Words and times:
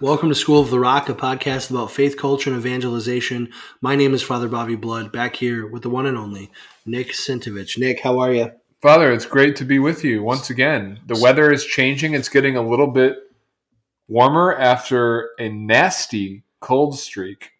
Welcome 0.00 0.30
to 0.30 0.34
School 0.34 0.60
of 0.62 0.70
the 0.70 0.80
Rock, 0.80 1.08
a 1.10 1.14
podcast 1.14 1.70
about 1.70 1.90
faith, 1.90 2.16
culture, 2.16 2.50
and 2.50 2.58
evangelization. 2.58 3.52
My 3.82 3.96
name 3.96 4.14
is 4.14 4.22
Father 4.22 4.48
Bobby 4.48 4.74
Blood, 4.74 5.12
back 5.12 5.36
here 5.36 5.66
with 5.66 5.82
the 5.82 5.90
one 5.90 6.06
and 6.06 6.16
only 6.16 6.50
Nick 6.86 7.08
Sintovich. 7.08 7.78
Nick, 7.78 8.00
how 8.00 8.18
are 8.18 8.32
you? 8.32 8.50
Father, 8.80 9.12
it's 9.12 9.26
great 9.26 9.56
to 9.56 9.64
be 9.66 9.78
with 9.78 10.02
you 10.02 10.22
once 10.22 10.48
again. 10.48 11.00
The 11.06 11.20
weather 11.20 11.52
is 11.52 11.66
changing. 11.66 12.14
It's 12.14 12.30
getting 12.30 12.56
a 12.56 12.66
little 12.66 12.86
bit 12.86 13.16
warmer 14.08 14.54
after 14.56 15.30
a 15.38 15.50
nasty 15.50 16.44
cold 16.60 16.98
streak 16.98 17.50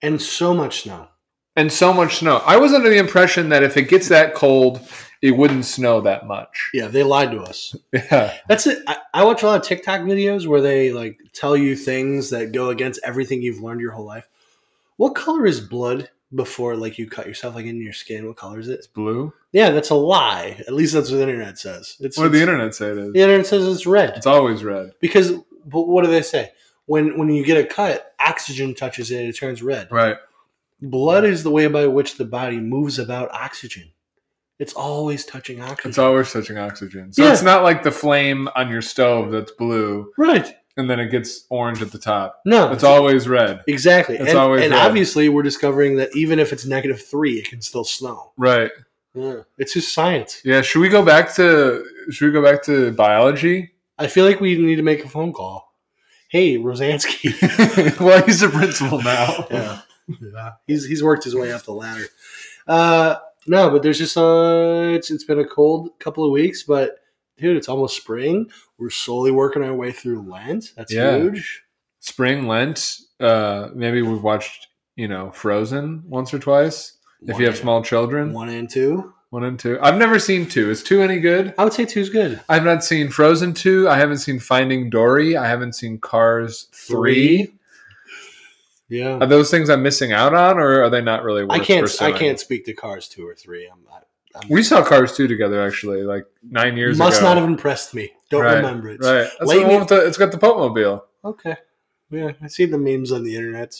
And 0.00 0.20
so 0.20 0.54
much 0.54 0.82
snow. 0.82 1.08
and 1.56 1.70
so 1.70 1.92
much 1.92 2.16
snow. 2.16 2.38
I 2.46 2.56
was 2.56 2.72
under 2.72 2.88
the 2.88 2.96
impression 2.98 3.50
that 3.50 3.62
if 3.62 3.76
it 3.76 3.88
gets 3.88 4.08
that 4.08 4.34
cold, 4.34 4.80
it 5.22 5.30
wouldn't 5.30 5.64
snow 5.64 6.00
that 6.02 6.26
much. 6.26 6.70
Yeah, 6.74 6.88
they 6.88 7.02
lied 7.04 7.30
to 7.30 7.40
us. 7.42 7.74
Yeah. 7.92 8.36
That's 8.48 8.66
it. 8.66 8.82
I, 8.86 8.96
I 9.14 9.24
watch 9.24 9.42
a 9.42 9.46
lot 9.46 9.60
of 9.60 9.66
TikTok 9.66 10.00
videos 10.02 10.46
where 10.46 10.60
they 10.60 10.92
like 10.92 11.18
tell 11.32 11.56
you 11.56 11.76
things 11.76 12.30
that 12.30 12.52
go 12.52 12.68
against 12.70 13.00
everything 13.04 13.40
you've 13.40 13.62
learned 13.62 13.80
your 13.80 13.92
whole 13.92 14.04
life. 14.04 14.28
What 14.96 15.14
color 15.14 15.46
is 15.46 15.60
blood 15.60 16.10
before 16.34 16.76
like 16.76 16.98
you 16.98 17.08
cut 17.08 17.26
yourself 17.26 17.54
like 17.54 17.66
in 17.66 17.80
your 17.80 17.92
skin? 17.92 18.26
What 18.26 18.36
color 18.36 18.58
is 18.58 18.68
it? 18.68 18.78
It's 18.80 18.86
blue? 18.86 19.32
Yeah, 19.52 19.70
that's 19.70 19.90
a 19.90 19.94
lie. 19.94 20.62
At 20.66 20.74
least 20.74 20.94
that's 20.94 21.10
what 21.10 21.18
the 21.18 21.22
internet 21.22 21.58
says. 21.58 21.96
It's, 22.00 22.16
What 22.18 22.24
did 22.24 22.32
the 22.32 22.40
internet 22.42 22.74
say 22.74 22.88
it 22.90 22.98
is? 22.98 23.12
the 23.12 23.20
internet 23.20 23.46
says 23.46 23.66
it's 23.66 23.86
red. 23.86 24.14
It's 24.16 24.26
always 24.26 24.64
red. 24.64 24.92
Because 25.00 25.32
but 25.64 25.86
what 25.88 26.04
do 26.04 26.10
they 26.10 26.22
say? 26.22 26.50
When 26.86 27.16
when 27.18 27.30
you 27.30 27.44
get 27.44 27.58
a 27.58 27.64
cut, 27.66 28.14
oxygen 28.18 28.74
touches 28.74 29.10
it, 29.12 29.24
it 29.26 29.36
turns 29.36 29.62
red. 29.62 29.88
Right. 29.92 30.16
Blood 30.80 31.24
is 31.24 31.44
the 31.44 31.50
way 31.50 31.68
by 31.68 31.86
which 31.86 32.16
the 32.16 32.24
body 32.24 32.58
moves 32.58 32.98
about 32.98 33.30
oxygen. 33.32 33.90
It's 34.58 34.74
always 34.74 35.24
touching 35.24 35.60
oxygen. 35.60 35.88
It's 35.90 35.98
always 35.98 36.32
touching 36.32 36.58
oxygen. 36.58 37.12
So 37.12 37.24
Yeah. 37.24 37.32
it's 37.32 37.42
not 37.42 37.62
like 37.62 37.82
the 37.82 37.90
flame 37.90 38.48
on 38.54 38.70
your 38.70 38.82
stove 38.82 39.30
that's 39.32 39.50
blue 39.52 40.12
right. 40.16 40.54
and 40.76 40.88
then 40.88 41.00
it 41.00 41.10
gets 41.10 41.46
orange 41.50 41.82
at 41.82 41.90
the 41.90 41.98
top. 41.98 42.40
No, 42.46 42.70
It's 42.72 42.84
always 42.84 43.28
red. 43.28 43.62
exactly. 43.66 44.16
it's 44.16 44.30
and 44.30 44.38
always 44.38 44.62
and 44.62 44.72
red. 44.72 44.86
obviously, 44.86 45.28
we're 45.28 45.42
discovering 45.42 45.96
that 45.96 46.14
even 46.14 46.38
if 46.38 46.52
it's 46.52 46.64
negative 46.66 47.02
three, 47.02 47.38
it 47.38 47.48
can 47.48 47.60
still 47.60 47.84
snow. 47.84 48.32
Right. 48.36 48.70
Yeah. 49.14 49.40
It's 49.58 49.74
just 49.74 49.92
science. 49.92 50.40
Yeah. 50.44 50.62
Should 50.62 50.80
we 50.80 50.88
go 50.88 51.04
back 51.04 51.34
to 51.34 51.84
should 52.10 52.26
we 52.26 52.32
go 52.32 52.42
back 52.42 52.62
to 52.64 52.92
biology? 52.92 53.72
I 53.98 54.06
feel 54.06 54.24
like 54.24 54.40
we 54.40 54.56
need 54.56 54.76
to 54.76 54.82
make 54.82 55.04
a 55.04 55.08
phone 55.08 55.32
call. 55.32 55.72
Hey, 56.28 56.56
Rosansky. 56.56 57.98
well, 58.00 58.22
he's 58.24 58.40
the 58.40 58.48
principal 58.48 59.02
now. 59.02 59.46
yeah. 59.50 59.80
yeah. 60.20 60.50
He's 60.66 60.86
he's 60.86 61.02
worked 61.02 61.24
his 61.24 61.34
way 61.34 61.52
up 61.52 61.62
the 61.64 61.72
ladder. 61.72 62.06
Uh, 62.66 63.16
no, 63.46 63.70
but 63.70 63.82
there's 63.82 63.98
just 63.98 64.16
uh, 64.16 64.90
it's 64.94 65.10
it's 65.10 65.24
been 65.24 65.38
a 65.40 65.44
cold 65.46 65.90
couple 65.98 66.24
of 66.24 66.30
weeks, 66.30 66.62
but 66.62 66.96
dude, 67.38 67.56
it's 67.56 67.68
almost 67.68 67.96
spring. 67.96 68.50
We're 68.78 68.90
slowly 68.90 69.30
working 69.30 69.62
our 69.62 69.74
way 69.74 69.92
through 69.92 70.22
Lent. 70.30 70.72
That's 70.76 70.92
Yeah. 70.92 71.16
huge. 71.18 71.62
Spring, 72.00 72.46
Lent. 72.48 72.98
Uh, 73.20 73.68
maybe 73.74 74.02
we've 74.02 74.22
watched 74.22 74.68
you 74.96 75.08
know 75.08 75.30
Frozen 75.32 76.04
once 76.08 76.32
or 76.34 76.38
twice. 76.38 76.94
If 77.22 77.38
you 77.38 77.44
have 77.46 77.54
One- 77.54 77.62
small 77.62 77.82
children, 77.84 78.32
one 78.32 78.48
and 78.48 78.68
two, 78.68 79.12
one 79.30 79.44
and 79.44 79.58
two. 79.58 79.78
I've 79.80 79.96
never 79.96 80.18
seen 80.18 80.48
two. 80.48 80.70
Is 80.70 80.82
two 80.82 81.00
any 81.02 81.20
good? 81.20 81.54
I 81.56 81.62
would 81.64 81.72
say 81.72 81.84
two's 81.84 82.10
good. 82.10 82.40
I've 82.48 82.64
not 82.64 82.82
seen 82.84 83.08
Frozen 83.10 83.54
two. 83.54 83.88
I 83.88 83.96
haven't 83.96 84.18
seen 84.18 84.40
Finding 84.40 84.90
Dory. 84.90 85.36
I 85.36 85.46
haven't 85.46 85.74
seen 85.74 85.98
Cars 86.00 86.66
three. 86.74 87.54
Yeah, 88.92 89.16
Are 89.18 89.26
those 89.26 89.50
things 89.50 89.70
I'm 89.70 89.82
missing 89.82 90.12
out 90.12 90.34
on, 90.34 90.58
or 90.58 90.82
are 90.82 90.90
they 90.90 91.00
not 91.00 91.22
really? 91.24 91.44
Worth 91.44 91.52
I 91.52 91.64
can't 91.64 92.02
I 92.02 92.12
can't 92.12 92.38
speak 92.38 92.66
to 92.66 92.74
Cars 92.74 93.08
two 93.08 93.26
or 93.26 93.34
three. 93.34 93.66
I'm 93.66 93.82
not. 93.84 94.06
I'm, 94.34 94.48
We 94.50 94.62
saw 94.62 94.84
Cars 94.84 95.16
two 95.16 95.26
together 95.26 95.62
actually, 95.66 96.02
like 96.02 96.26
nine 96.42 96.76
years 96.76 96.98
must 96.98 97.18
ago. 97.20 97.28
not 97.28 97.36
have 97.38 97.46
impressed 97.48 97.94
me. 97.94 98.10
Don't 98.30 98.42
Right, 98.42 98.56
remember 98.56 98.90
it. 98.90 99.00
Right. 99.00 99.28
That's 99.38 99.42
Late 99.42 99.62
the 99.62 99.68
one 99.68 99.78
with 99.80 99.88
the, 99.88 100.06
it's 100.06 100.18
got 100.18 100.30
the 100.30 100.36
Pope 100.38 100.58
mobile. 100.58 101.06
Okay. 101.24 101.56
Yeah, 102.10 102.32
I 102.42 102.46
see 102.48 102.66
the 102.66 102.76
memes 102.76 103.12
on 103.12 103.24
the 103.24 103.34
internet. 103.34 103.74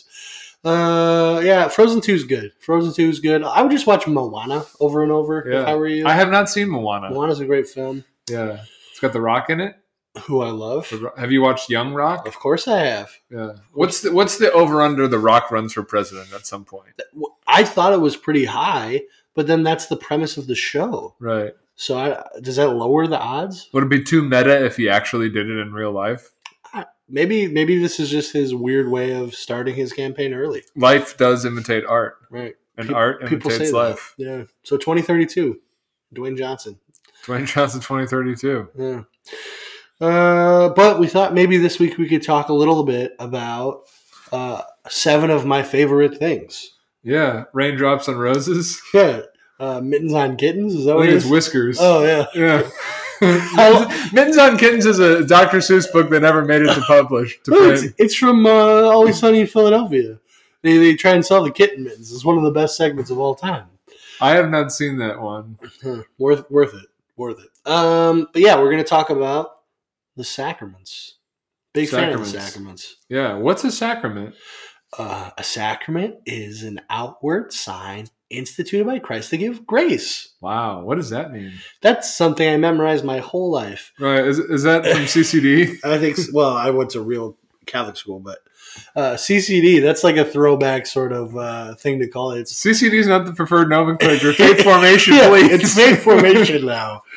Uh, 0.65 1.41
yeah, 1.44 1.69
Frozen 1.69 2.00
Two 2.00 2.15
is 2.15 2.25
good. 2.25 2.53
Frozen 2.61 2.94
Two 2.94 3.09
is 3.11 3.21
good. 3.21 3.43
I 3.43 3.61
would 3.61 3.71
just 3.73 3.87
watch 3.87 4.06
Moana 4.06 4.65
over 4.81 5.03
and 5.03 5.12
over 5.12 5.44
Yeah. 5.47 5.62
if 5.62 5.69
I 5.69 5.75
were 5.75 5.89
you. 5.89 6.06
I 6.06 6.12
have 6.15 6.31
not 6.31 6.49
seen 6.49 6.69
Moana. 6.71 7.11
Moana's 7.11 7.41
a 7.41 7.44
great 7.44 7.69
film. 7.69 8.05
Yeah, 8.31 8.61
it's 8.91 9.00
got 9.00 9.12
the 9.12 9.21
Rock 9.21 9.50
in 9.50 9.61
it. 9.61 9.75
Who 10.25 10.43
I 10.43 10.50
love. 10.50 10.93
Have 11.17 11.33
you 11.33 11.41
watched 11.41 11.71
Young 11.71 11.95
Rock? 11.95 12.28
Of 12.28 12.39
course, 12.39 12.69
I 12.69 12.81
have. 12.81 13.11
Yeah. 13.31 13.53
What's 13.73 14.03
the 14.03 14.12
What's 14.12 14.37
the 14.39 14.53
over 14.53 14.83
under 14.83 15.09
the 15.09 15.19
Rock 15.19 15.50
runs 15.50 15.73
for 15.73 15.83
president 15.83 16.33
at 16.34 16.47
some 16.47 16.65
point? 16.67 17.00
I 17.47 17.65
thought 17.65 17.95
it 17.95 18.00
was 18.00 18.17
pretty 18.17 18.45
high, 18.45 19.03
but 19.34 19.47
then 19.47 19.62
that's 19.62 19.87
the 19.87 19.97
premise 19.97 20.37
of 20.37 20.47
the 20.47 20.55
show. 20.55 21.15
Right. 21.19 21.53
So, 21.77 21.97
I, 21.99 22.23
does 22.43 22.56
that 22.56 22.69
lower 22.69 23.06
the 23.06 23.19
odds? 23.19 23.71
Would 23.73 23.84
it 23.84 23.89
be 23.89 24.05
too 24.05 24.23
meta 24.23 24.65
if 24.65 24.77
he 24.77 24.89
actually 24.91 25.31
did 25.31 25.49
it 25.49 25.59
in 25.59 25.73
real 25.73 25.93
life? 25.93 26.31
Maybe, 27.09 27.47
maybe 27.49 27.79
this 27.79 27.99
is 28.00 28.09
just 28.11 28.33
his 28.33 28.55
weird 28.55 28.89
way 28.91 29.12
of 29.12 29.34
starting 29.34 29.75
his 29.75 29.93
campaign 29.93 30.33
early. 30.33 30.62
Life 30.77 31.19
does 31.19 31.44
imitate 31.44 31.84
art, 31.84 32.17
Right. 32.31 32.55
and 32.79 32.89
Pe- 32.89 32.94
art 32.94 33.23
imitates 33.23 33.59
that. 33.71 33.73
life. 33.73 34.15
Yeah. 34.17 34.44
So, 34.62 34.77
2032, 34.79 35.59
Dwayne 36.15 36.39
Johnson. 36.39 36.79
Dwayne 37.27 37.47
Johnson, 37.47 37.81
twenty 37.81 38.06
thirty 38.06 38.34
two. 38.37 38.69
Yeah. 38.79 39.03
Uh, 40.03 40.71
but 40.71 40.99
we 40.99 41.07
thought 41.07 41.33
maybe 41.33 41.57
this 41.59 41.79
week 41.79 41.97
we 41.97 42.09
could 42.09 42.25
talk 42.25 42.49
a 42.49 42.53
little 42.53 42.83
bit 42.83 43.15
about 43.21 43.85
uh, 44.33 44.63
seven 44.89 45.31
of 45.31 45.47
my 45.47 45.63
favorite 45.63 46.19
things. 46.19 46.73
Yeah, 47.05 47.45
raindrops 47.53 48.09
on 48.09 48.17
roses. 48.17 48.81
Yeah. 48.95 49.23
Uh, 49.61 49.81
mittens 49.81 50.12
on 50.12 50.37
kittens. 50.37 50.75
Is 50.75 50.87
that 50.87 50.93
I 50.93 50.95
what 50.97 51.07
think 51.07 51.17
it's 51.17 51.31
whiskers. 51.31 51.79
Oh 51.81 52.03
yeah. 52.05 52.27
Yeah. 52.35 52.69
Mittens 54.12 54.37
on 54.37 54.59
Kittens 54.59 54.85
is 54.85 54.99
a 54.99 55.25
Dr. 55.25 55.59
Seuss 55.59 55.93
book 55.93 56.11
that 56.11 56.23
never 56.23 56.45
made 56.45 56.62
it 56.62 56.75
to 56.75 56.81
publish. 56.81 57.41
To 57.45 57.71
it's, 57.71 57.95
it's 57.97 58.15
from 58.17 58.45
uh, 58.47 58.51
Always 58.51 59.21
Sunny 59.21 59.43
in 59.43 59.47
Philadelphia. 59.47 60.19
They, 60.62 60.77
they 60.79 60.97
try 60.97 61.12
and 61.12 61.25
sell 61.25 61.45
the 61.45 61.53
kitten 61.53 61.85
mittens. 61.85 62.12
It's 62.12 62.25
one 62.25 62.37
of 62.37 62.43
the 62.43 62.51
best 62.51 62.77
segments 62.77 63.11
of 63.11 63.21
all 63.21 63.37
time. 63.37 63.67
I 64.21 64.31
have 64.31 64.51
not 64.51 64.73
seen 64.73 64.99
that 64.99 65.21
one. 65.21 65.57
Worth 66.19 66.51
worth 66.51 66.75
it. 66.75 66.87
Worth 67.17 67.39
it. 67.39 67.71
Um, 67.71 68.27
but 68.33 68.43
yeah, 68.43 68.57
we're 68.59 68.73
gonna 68.73 68.83
talk 68.83 69.11
about 69.11 69.62
the 70.17 70.25
sacraments. 70.25 71.19
Big 71.75 71.89
fan 71.89 72.12
of 72.12 72.21
the 72.21 72.27
Sacraments. 72.27 72.53
sacraments. 72.53 72.97
Yeah. 73.09 73.34
What's 73.37 73.65
a 73.65 73.71
sacrament? 73.73 74.34
Uh, 74.99 75.31
a 75.39 75.43
sacrament 75.43 76.17
is 76.27 76.62
an 76.65 76.81
outward 76.91 77.50
sign 77.53 78.09
instituted 78.28 78.87
by 78.87 78.99
Christ 78.99 79.31
to 79.31 79.39
give 79.39 79.67
grace. 79.67 80.34
Wow. 80.43 80.83
What 80.83 80.97
does 80.97 81.09
that 81.11 81.33
mean? 81.33 81.53
That's 81.81 82.15
something 82.15 82.47
I 82.47 82.59
memorized 82.59 83.05
my 83.05 83.19
whole 83.21 83.50
life. 83.50 83.93
Right. 83.99 84.23
Is, 84.25 84.39
is 84.39 84.65
that 84.65 84.84
from 84.84 85.03
CCD? 85.05 85.78
I 85.83 85.99
think. 85.99 86.19
Well, 86.34 86.55
I 86.55 86.69
went 86.71 86.91
to 86.91 87.00
real 87.00 87.39
Catholic 87.65 87.97
school, 87.97 88.21
but 88.21 88.41
uh, 88.94 89.15
CCD. 89.15 89.81
That's 89.81 90.05
like 90.05 90.17
a 90.19 90.27
throwback 90.27 90.87
sort 90.87 91.12
of 91.12 91.34
uh, 91.37 91.75
thing 91.77 92.00
to 92.00 92.09
call 92.09 92.33
it. 92.33 92.41
It's 92.41 92.62
CCD 92.62 92.94
is 92.94 93.06
not 93.06 93.25
the 93.25 93.33
preferred 93.33 93.71
nomenclature. 93.71 94.34
Faith 94.34 94.61
formation, 94.65 95.15
Yeah, 95.15 95.29
please. 95.29 95.50
It's 95.53 95.75
faith 95.75 96.03
formation 96.03 96.67
now. 96.67 97.00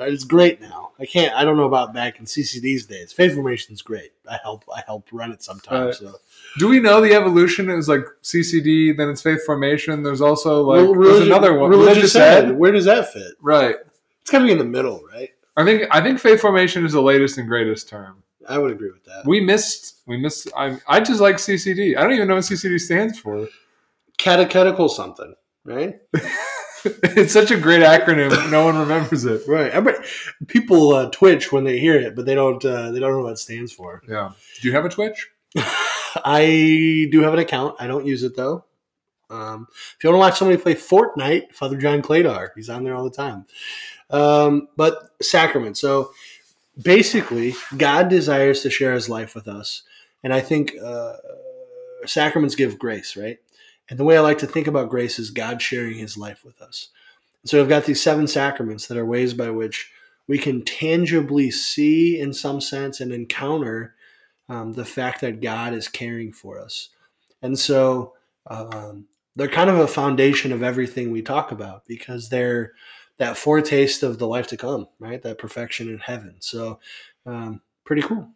It's 0.00 0.24
great 0.24 0.60
now. 0.60 0.92
I 1.00 1.06
can't. 1.06 1.34
I 1.34 1.44
don't 1.44 1.56
know 1.56 1.64
about 1.64 1.92
back 1.92 2.18
in 2.18 2.24
CCD's 2.24 2.86
days. 2.86 3.12
Faith 3.12 3.34
formation 3.34 3.72
is 3.72 3.82
great. 3.82 4.12
I 4.28 4.38
help. 4.42 4.64
I 4.74 4.82
help 4.86 5.08
run 5.12 5.32
it 5.32 5.42
sometimes. 5.42 5.98
So. 5.98 6.14
Do 6.58 6.68
we 6.68 6.80
know 6.80 7.00
the 7.00 7.14
evolution? 7.14 7.70
It 7.70 7.76
was 7.76 7.88
like 7.88 8.04
CCD, 8.22 8.96
then 8.96 9.08
it's 9.08 9.22
faith 9.22 9.44
formation. 9.44 10.02
There's 10.02 10.20
also 10.20 10.62
like 10.62 10.80
Rel- 10.80 11.14
there's 11.14 11.26
another 11.26 11.54
one. 11.54 11.70
Religious, 11.70 12.14
Religious 12.14 12.16
ed. 12.16 12.44
ed. 12.46 12.58
Where 12.58 12.72
does 12.72 12.84
that 12.86 13.12
fit? 13.12 13.32
Right. 13.40 13.76
It's 14.22 14.30
gotta 14.30 14.44
be 14.44 14.52
in 14.52 14.58
the 14.58 14.64
middle, 14.64 15.02
right? 15.12 15.30
I 15.56 15.64
think 15.64 15.84
I 15.90 16.00
think 16.00 16.20
faith 16.20 16.40
formation 16.40 16.84
is 16.84 16.92
the 16.92 17.02
latest 17.02 17.38
and 17.38 17.48
greatest 17.48 17.88
term. 17.88 18.22
I 18.48 18.58
would 18.58 18.72
agree 18.72 18.90
with 18.90 19.04
that. 19.04 19.26
We 19.26 19.40
missed. 19.40 19.98
We 20.06 20.16
missed. 20.16 20.48
I 20.56 20.78
I 20.86 21.00
just 21.00 21.20
like 21.20 21.36
CCD. 21.36 21.96
I 21.96 22.02
don't 22.02 22.12
even 22.12 22.28
know 22.28 22.34
what 22.36 22.44
CCD 22.44 22.80
stands 22.80 23.18
for. 23.18 23.48
Catechetical 24.16 24.88
something, 24.88 25.34
right? 25.64 26.00
it's 27.02 27.32
such 27.32 27.50
a 27.50 27.56
great 27.56 27.82
acronym. 27.82 28.50
No 28.50 28.64
one 28.64 28.78
remembers 28.78 29.24
it. 29.24 29.42
Right. 29.46 29.70
Everybody, 29.70 30.06
people 30.46 30.92
uh, 30.92 31.10
twitch 31.10 31.52
when 31.52 31.64
they 31.64 31.78
hear 31.78 31.96
it, 31.96 32.14
but 32.14 32.26
they 32.26 32.34
don't. 32.34 32.64
Uh, 32.64 32.90
they 32.90 33.00
don't 33.00 33.12
know 33.12 33.22
what 33.22 33.32
it 33.32 33.38
stands 33.38 33.72
for. 33.72 34.02
Yeah. 34.08 34.32
Do 34.60 34.68
you 34.68 34.74
have 34.74 34.84
a 34.84 34.88
Twitch? 34.88 35.28
I 35.56 37.08
do 37.10 37.22
have 37.22 37.32
an 37.32 37.38
account. 37.38 37.76
I 37.78 37.86
don't 37.86 38.06
use 38.06 38.22
it 38.22 38.36
though. 38.36 38.64
Um, 39.30 39.66
if 39.70 40.02
you 40.02 40.10
want 40.10 40.16
to 40.16 40.20
watch 40.20 40.38
somebody 40.38 40.60
play 40.60 40.74
Fortnite, 40.74 41.52
Father 41.52 41.76
John 41.76 42.00
Cladar, 42.00 42.48
he's 42.56 42.70
on 42.70 42.82
there 42.82 42.94
all 42.94 43.04
the 43.04 43.10
time. 43.10 43.44
Um, 44.10 44.68
but 44.76 45.10
sacrament. 45.20 45.76
So 45.76 46.12
basically, 46.82 47.54
God 47.76 48.08
desires 48.08 48.62
to 48.62 48.70
share 48.70 48.94
His 48.94 49.08
life 49.08 49.34
with 49.34 49.48
us, 49.48 49.82
and 50.22 50.32
I 50.32 50.40
think 50.40 50.72
uh, 50.82 51.14
sacraments 52.06 52.54
give 52.54 52.78
grace, 52.78 53.16
right? 53.16 53.38
And 53.90 53.98
the 53.98 54.04
way 54.04 54.16
I 54.16 54.20
like 54.20 54.38
to 54.38 54.46
think 54.46 54.66
about 54.66 54.90
grace 54.90 55.18
is 55.18 55.30
God 55.30 55.62
sharing 55.62 55.98
His 55.98 56.16
life 56.16 56.44
with 56.44 56.60
us. 56.60 56.88
So 57.44 57.60
I've 57.60 57.68
got 57.68 57.84
these 57.84 58.02
seven 58.02 58.26
sacraments 58.26 58.86
that 58.86 58.98
are 58.98 59.06
ways 59.06 59.32
by 59.34 59.50
which 59.50 59.90
we 60.26 60.38
can 60.38 60.64
tangibly 60.64 61.50
see, 61.50 62.20
in 62.20 62.32
some 62.32 62.60
sense, 62.60 63.00
and 63.00 63.12
encounter 63.12 63.94
um, 64.48 64.72
the 64.72 64.84
fact 64.84 65.20
that 65.22 65.40
God 65.40 65.72
is 65.72 65.88
caring 65.88 66.32
for 66.32 66.58
us. 66.58 66.90
And 67.42 67.58
so 67.58 68.14
um, 68.48 69.06
they're 69.36 69.48
kind 69.48 69.70
of 69.70 69.78
a 69.78 69.86
foundation 69.86 70.52
of 70.52 70.62
everything 70.62 71.10
we 71.10 71.22
talk 71.22 71.52
about 71.52 71.84
because 71.86 72.28
they're 72.28 72.72
that 73.18 73.36
foretaste 73.36 74.02
of 74.02 74.18
the 74.18 74.26
life 74.26 74.46
to 74.48 74.56
come, 74.56 74.86
right? 74.98 75.22
That 75.22 75.38
perfection 75.38 75.88
in 75.88 75.98
heaven. 75.98 76.36
So 76.40 76.78
um, 77.26 77.60
pretty 77.84 78.02
cool. 78.02 78.28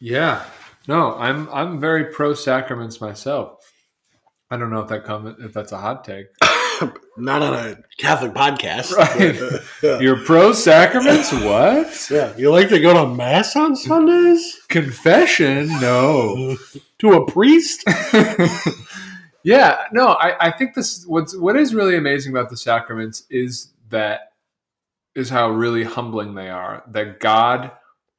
Yeah. 0.00 0.44
No, 0.88 1.14
I'm 1.16 1.48
I'm 1.50 1.80
very 1.80 2.06
pro 2.06 2.34
sacraments 2.34 3.00
myself. 3.00 3.71
I 4.52 4.58
don't 4.58 4.68
know 4.68 4.80
if 4.80 4.88
that 4.88 5.04
comment 5.04 5.38
if 5.40 5.54
that's 5.54 5.72
a 5.72 5.78
hot 5.78 6.04
take. 6.04 6.26
Not 7.16 7.40
on 7.40 7.54
a 7.54 7.76
Catholic 7.96 8.32
podcast. 8.34 8.92
Right. 8.92 9.62
yeah. 9.82 9.98
You're 9.98 10.22
pro 10.26 10.52
sacraments? 10.52 11.32
What? 11.32 12.10
yeah. 12.10 12.36
You 12.36 12.50
like 12.50 12.68
to 12.68 12.78
go 12.78 12.92
to 12.92 13.14
mass 13.14 13.56
on 13.56 13.74
Sundays? 13.74 14.60
Confession? 14.68 15.68
No. 15.80 16.58
to 16.98 17.12
a 17.14 17.24
priest? 17.24 17.82
yeah, 19.42 19.84
no, 19.90 20.08
I, 20.08 20.48
I 20.48 20.50
think 20.50 20.74
this 20.74 21.06
what's 21.06 21.34
what 21.34 21.56
is 21.56 21.74
really 21.74 21.96
amazing 21.96 22.30
about 22.30 22.50
the 22.50 22.58
sacraments 22.58 23.24
is 23.30 23.72
that 23.88 24.34
is 25.14 25.30
how 25.30 25.48
really 25.48 25.84
humbling 25.84 26.34
they 26.34 26.50
are. 26.50 26.82
That 26.88 27.20
God 27.20 27.70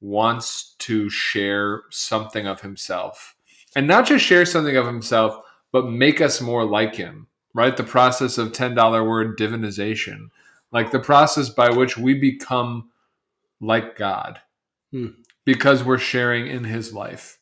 wants 0.02 0.74
to 0.80 1.12
share 1.12 1.84
something 1.92 2.48
of 2.48 2.62
himself. 2.62 3.36
And 3.76 3.88
not 3.88 4.08
just 4.08 4.26
share 4.26 4.48
something 4.48 4.76
of 4.76 4.88
himself, 4.88 5.40
but 5.74 5.90
make 5.90 6.22
us 6.22 6.40
more 6.40 6.66
like 6.66 6.96
him, 6.96 7.28
right? 7.54 7.76
The 7.76 7.84
process 7.84 8.38
of 8.38 8.54
$10 8.54 9.08
word 9.08 9.38
divinization, 9.38 10.30
like 10.72 10.92
the 10.92 11.00
process 11.02 11.50
by 11.50 11.72
which 11.72 11.98
we 11.98 12.16
become 12.16 12.92
like 13.62 13.98
God 13.98 14.40
Hmm. 14.92 15.08
because 15.46 15.84
we're 15.84 15.98
sharing 15.98 16.48
in 16.48 16.64
his 16.66 16.94
life. 16.94 17.40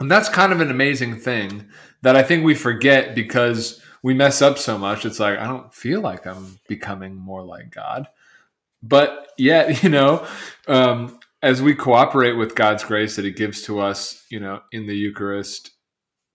And 0.00 0.10
that's 0.10 0.28
kind 0.28 0.52
of 0.52 0.60
an 0.60 0.70
amazing 0.70 1.16
thing 1.18 1.68
that 2.02 2.16
I 2.16 2.22
think 2.22 2.44
we 2.44 2.54
forget 2.54 3.14
because 3.14 3.80
we 4.02 4.14
mess 4.14 4.42
up 4.42 4.58
so 4.58 4.78
much. 4.78 5.06
It's 5.06 5.18
like, 5.18 5.38
I 5.38 5.46
don't 5.46 5.74
feel 5.74 6.02
like 6.02 6.26
I'm 6.26 6.58
becoming 6.68 7.16
more 7.16 7.42
like 7.42 7.74
God. 7.74 8.06
But 8.82 9.28
yet, 9.38 9.82
you 9.82 9.88
know, 9.88 10.26
um, 10.68 11.18
as 11.42 11.62
we 11.62 11.74
cooperate 11.74 12.34
with 12.34 12.54
God's 12.54 12.84
grace 12.84 13.16
that 13.16 13.24
He 13.24 13.32
gives 13.32 13.62
to 13.62 13.80
us, 13.80 14.24
you 14.30 14.40
know, 14.40 14.60
in 14.72 14.86
the 14.86 14.96
Eucharist, 14.96 15.70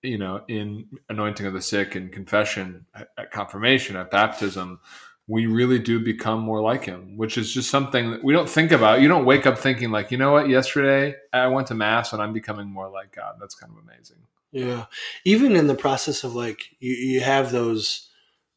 you 0.04 0.18
know, 0.18 0.44
in 0.48 0.86
anointing 1.10 1.46
of 1.46 1.54
the 1.54 1.62
sick 1.62 1.96
and 1.96 2.12
confession, 2.12 2.86
at, 2.94 3.10
at 3.18 3.32
confirmation, 3.32 3.96
at 3.96 4.12
baptism, 4.12 4.80
we 5.28 5.46
really 5.46 5.80
do 5.80 6.04
become 6.04 6.42
more 6.42 6.62
like 6.62 6.84
Him, 6.84 7.18
which 7.18 7.38
is 7.38 7.54
just 7.54 7.70
something 7.70 8.12
that 8.12 8.24
we 8.24 8.34
don't 8.34 8.50
think 8.50 8.72
about. 8.72 9.02
You 9.02 9.08
don't 9.08 9.26
wake 9.26 9.46
up 9.46 9.58
thinking 9.58 9.90
like, 9.90 10.12
you 10.12 10.18
know 10.18 10.34
what, 10.34 10.50
yesterday 10.50 11.16
I 11.32 11.48
went 11.48 11.68
to 11.68 11.76
mass 11.76 12.12
and 12.12 12.22
I'm 12.22 12.34
becoming 12.34 12.68
more 12.68 12.90
like 12.90 13.16
God. 13.16 13.36
That's 13.40 13.56
kind 13.56 13.72
of 13.72 13.82
amazing. 13.82 14.18
Yeah. 14.52 14.86
Even 15.24 15.56
in 15.56 15.68
the 15.68 15.76
process 15.76 16.26
of 16.26 16.36
like, 16.36 16.76
you, 16.80 16.94
you 16.94 17.22
have 17.22 17.52
those, 17.52 18.10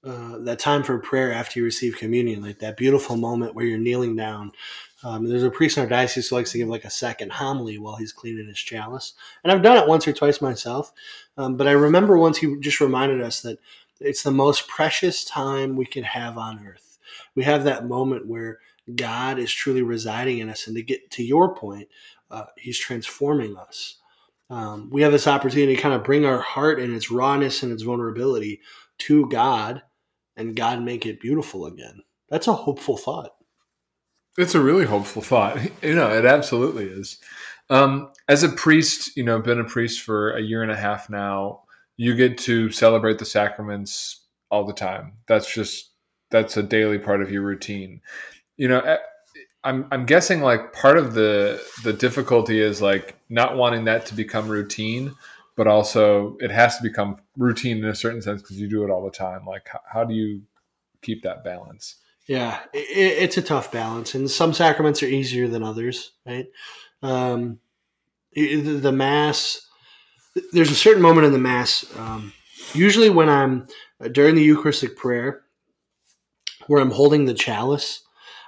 uh, 0.05 0.39
that 0.39 0.59
time 0.59 0.83
for 0.83 0.99
prayer 0.99 1.33
after 1.33 1.61
you 1.61 1.65
receive 1.65 1.97
communion, 1.97 2.43
like 2.43 2.59
that 2.59 2.77
beautiful 2.77 3.17
moment 3.17 3.55
where 3.55 3.65
you're 3.65 3.79
kneeling 3.79 4.17
down. 4.17 4.53
Um, 5.07 5.25
there's 5.25 5.45
a 5.45 5.51
priest 5.51 5.77
in 5.77 5.85
our 5.85 5.89
diocese 5.89 6.29
who 6.29 6.35
likes 6.35 6.51
to 6.51 6.59
give 6.59 6.67
like 6.67 6.85
a 6.85 6.91
second 6.91 7.31
homily 7.31 7.79
while 7.79 7.95
he's 7.95 8.13
cleaning 8.13 8.49
his 8.49 8.59
chalice. 8.59 9.15
And 9.45 9.53
I've 9.53 9.63
done 9.63 9.77
it 9.77 9.87
once 9.87 10.09
or 10.09 10.13
twice 10.13 10.43
myself. 10.43 10.93
Um, 11.37 11.57
but 11.57 11.69
I 11.69 11.73
remember 11.73 12.19
once 12.19 12.39
he 12.39 12.59
just 12.59 12.81
reminded 12.81 13.23
us 13.23 13.41
that 13.43 13.61
it's 14.01 14.25
the 14.25 14.33
most 14.33 14.67
precious 14.67 15.25
time 15.25 15.77
we 15.77 15.87
can 15.87 16.03
have 16.03 16.37
on 16.37 16.67
earth. 16.67 16.99
We 17.37 17.45
have 17.45 17.63
that 17.65 17.87
moment 17.87 18.27
where 18.27 18.59
God 18.97 19.39
is 19.39 19.53
truly 19.53 19.83
residing 19.83 20.39
in 20.39 20.51
us. 20.51 20.67
And 20.67 20.75
to 20.75 20.83
get 20.83 21.09
to 21.13 21.23
your 21.23 21.55
point, 21.55 21.89
uh, 22.29 22.47
he's 22.57 22.79
transforming 22.79 23.57
us. 23.57 23.99
Um, 24.51 24.91
we 24.91 25.03
have 25.03 25.13
this 25.13 25.29
opportunity 25.29 25.77
to 25.77 25.83
kind 25.83 25.95
of 25.95 26.03
bring 26.03 26.25
our 26.25 26.41
heart 26.41 26.81
and 26.81 26.93
its 26.93 27.13
rawness 27.13 27.63
and 27.63 27.71
its 27.71 27.85
vulnerability 27.85 28.61
to 28.99 29.29
God 29.29 29.83
and 30.37 30.57
God 30.57 30.83
make 30.83 31.07
it 31.07 31.21
beautiful 31.21 31.67
again. 31.67 32.03
That's 32.29 32.49
a 32.49 32.55
hopeful 32.55 32.97
thought. 32.97 33.36
It's 34.39 34.55
a 34.55 34.61
really 34.61 34.85
hopeful 34.85 35.23
thought. 35.23 35.59
You 35.83 35.95
know, 35.95 36.11
it 36.11 36.25
absolutely 36.25 36.87
is. 36.87 37.19
Um, 37.71 38.11
as 38.29 38.43
a 38.43 38.49
priest, 38.49 39.17
you 39.17 39.25
know, 39.25 39.41
been 39.41 39.61
a 39.61 39.65
priest 39.65 40.03
for 40.03 40.33
a 40.33 40.43
year 40.43 40.63
and 40.63 40.71
a 40.71 40.77
half 40.77 41.11
now. 41.11 41.63
You 41.97 42.15
get 42.15 42.39
to 42.39 42.71
celebrate 42.71 43.19
the 43.19 43.25
sacraments 43.25 44.25
all 44.51 44.65
the 44.65 44.73
time. 44.73 45.15
That's 45.27 45.53
just 45.53 45.91
that's 46.31 46.57
a 46.57 46.63
daily 46.63 46.99
part 46.99 47.23
of 47.23 47.31
your 47.31 47.43
routine. 47.43 48.01
You 48.57 48.69
know, 48.69 48.81
eh, 48.81 48.99
I'm 49.65 49.87
I'm 49.91 50.07
guessing 50.07 50.43
like 50.43 50.73
part 50.73 50.99
of 50.99 51.15
the 51.15 51.63
the 51.83 51.93
difficulty 51.93 52.61
is 52.61 52.83
like 52.83 53.17
not 53.29 53.57
wanting 53.57 53.85
that 53.85 54.07
to 54.07 54.15
become 54.15 54.49
routine, 54.49 55.15
but 55.57 55.67
also 55.67 56.37
it 56.41 56.51
has 56.51 56.77
to 56.77 56.83
become 56.83 57.19
routine 57.37 57.79
in 57.79 57.87
a 57.87 57.95
certain 57.95 58.23
sense 58.23 58.43
because 58.43 58.61
you 58.61 58.69
do 58.69 58.85
it 58.85 58.91
all 58.91 59.05
the 59.05 59.11
time. 59.11 59.45
Like, 59.47 59.69
how, 59.69 59.81
how 59.93 60.05
do 60.05 60.15
you 60.15 60.43
keep 61.03 61.23
that 61.23 61.43
balance? 61.45 61.97
Yeah, 62.27 62.61
it, 62.73 62.79
it's 63.23 63.37
a 63.37 63.43
tough 63.43 63.71
balance, 63.71 64.15
and 64.15 64.31
some 64.31 64.53
sacraments 64.53 65.03
are 65.03 65.07
easier 65.07 65.47
than 65.47 65.63
others, 65.63 66.13
right? 66.27 66.47
Um, 67.03 67.61
the, 68.35 68.93
mass, 68.93 69.67
there's 70.53 70.71
a 70.71 70.75
certain 70.75 71.03
moment 71.03 71.27
in 71.27 71.33
the 71.33 71.39
mass, 71.39 71.85
um, 71.97 72.33
usually 72.73 73.11
when 73.11 73.29
I'm 73.29 73.69
uh, 74.01 74.09
during 74.09 74.35
the 74.35 74.43
Eucharistic 74.43 74.97
prayer, 74.97 75.43
where 76.67 76.81
I'm 76.81 76.91
holding 76.91 77.27
the 77.27 77.35
chalice. 77.35 78.03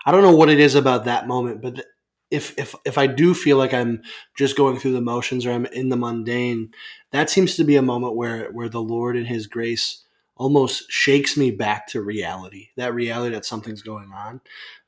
I 0.05 0.13
don't 0.13 0.23
know 0.23 0.35
what 0.35 0.51
it 0.51 0.59
is 0.59 0.75
about 0.75 1.05
that 1.05 1.29
moment, 1.29 1.63
but 1.63 1.85
if 2.31 2.59
if 2.59 2.75
if 2.85 2.99
I 2.99 3.07
do 3.07 3.33
feel 3.33 3.57
like 3.57 3.73
I'm 3.73 4.03
just 4.37 4.57
going 4.57 4.79
through 4.79 4.93
the 4.93 5.01
motions 5.01 5.47
or 5.47 5.53
I'm 5.53 5.67
in 5.67 5.89
the 5.89 5.97
mundane, 5.97 6.73
that 7.13 7.31
seems 7.31 7.57
to 7.57 7.65
be 7.65 7.77
a 7.77 7.83
moment 7.83 8.17
where 8.17 8.51
where 8.51 8.69
the 8.69 8.83
Lord 8.83 9.17
in 9.17 9.27
His 9.27 9.47
grace 9.47 10.05
almost 10.39 10.91
shakes 10.91 11.37
me 11.37 11.51
back 11.51 11.87
to 11.89 12.01
reality. 12.01 12.69
That 12.77 12.95
reality 12.95 13.35
that 13.35 13.45
something's 13.45 13.83
going 13.83 14.13
on, 14.13 14.41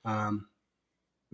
um, 0.05 0.47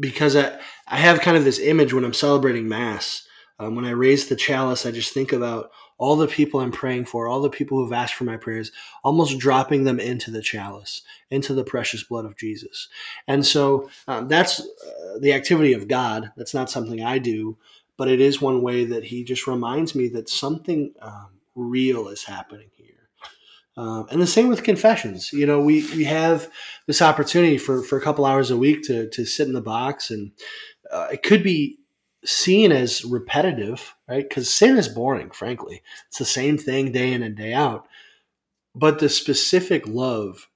because 0.01 0.37
I 0.37 0.59
I 0.89 0.97
have 0.97 1.21
kind 1.21 1.37
of 1.37 1.45
this 1.45 1.61
image 1.61 1.93
when 1.93 2.05
I'm 2.05 2.15
celebrating 2.15 2.69
Mass. 2.69 3.27
Um, 3.59 3.75
when 3.75 3.87
I 3.87 3.91
raise 3.91 4.29
the 4.29 4.37
chalice, 4.37 4.85
I 4.85 4.91
just 4.91 5.15
think 5.15 5.33
about 5.33 5.71
all 5.99 6.17
the 6.17 6.27
people 6.29 6.61
I'm 6.61 6.73
praying 6.73 7.07
for, 7.07 7.27
all 7.27 7.41
the 7.41 7.49
people 7.49 7.79
who've 7.79 7.93
asked 7.93 8.15
for 8.15 8.25
my 8.25 8.37
prayers, 8.37 8.71
almost 9.03 9.39
dropping 9.39 9.85
them 9.85 9.99
into 9.99 10.31
the 10.31 10.43
chalice, 10.43 11.03
into 11.31 11.55
the 11.55 11.65
precious 11.65 12.03
blood 12.03 12.27
of 12.27 12.37
Jesus. 12.37 12.89
And 13.27 13.47
so 13.47 13.89
um, 14.09 14.29
that's 14.29 14.61
uh, 14.61 15.19
the 15.21 15.33
activity 15.33 15.73
of 15.73 15.89
God. 15.89 16.33
That's 16.37 16.53
not 16.53 16.71
something 16.71 17.03
I 17.03 17.19
do, 17.19 17.57
but 17.97 18.09
it 18.09 18.21
is 18.21 18.43
one 18.43 18.61
way 18.61 18.85
that 18.85 19.05
He 19.05 19.25
just 19.25 19.47
reminds 19.47 19.95
me 19.95 20.09
that 20.09 20.29
something 20.29 20.93
um, 21.01 21.29
real 21.55 22.09
is 22.09 22.25
happening 22.25 22.69
here. 22.77 22.96
Um, 23.76 24.06
and 24.11 24.23
the 24.23 24.26
same 24.26 24.49
with 24.49 24.62
confessions. 24.62 25.32
You 25.32 25.46
know, 25.46 25.61
we, 25.61 25.87
we 25.94 26.05
have 26.05 26.50
this 26.87 27.02
opportunity 27.02 27.58
for, 27.58 27.82
for 27.82 27.99
a 27.99 28.00
couple 28.00 28.25
hours 28.25 28.50
a 28.50 28.56
week 28.56 28.83
to, 28.85 29.09
to 29.11 29.25
sit 29.26 29.47
in 29.47 29.52
the 29.52 29.61
box, 29.61 30.11
and 30.11 30.33
uh, 30.90 31.09
it 31.12 31.23
could 31.23 31.42
be 31.42 31.78
seen 32.25 32.73
as 32.73 33.04
repetitive, 33.04 33.95
right? 34.09 34.28
Because 34.28 34.52
sin 34.52 34.76
is 34.76 34.88
boring, 34.88 35.30
frankly. 35.30 35.83
It's 36.09 36.18
the 36.18 36.25
same 36.25 36.59
thing 36.59 36.90
day 36.92 37.12
in 37.12 37.23
and 37.23 37.37
day 37.37 37.52
out. 37.52 37.87
But 38.75 38.99
the 38.99 39.09
specific 39.09 39.87
love 39.87 40.49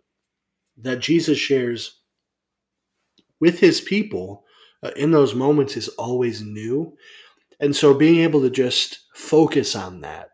that 0.78 1.00
Jesus 1.00 1.38
shares 1.38 2.00
with 3.40 3.60
his 3.60 3.80
people 3.80 4.44
uh, 4.82 4.90
in 4.96 5.10
those 5.10 5.34
moments 5.34 5.76
is 5.76 5.88
always 5.88 6.42
new. 6.42 6.96
And 7.60 7.76
so 7.76 7.94
being 7.94 8.20
able 8.20 8.40
to 8.42 8.50
just 8.50 9.00
focus 9.14 9.76
on 9.76 10.00
that, 10.00 10.29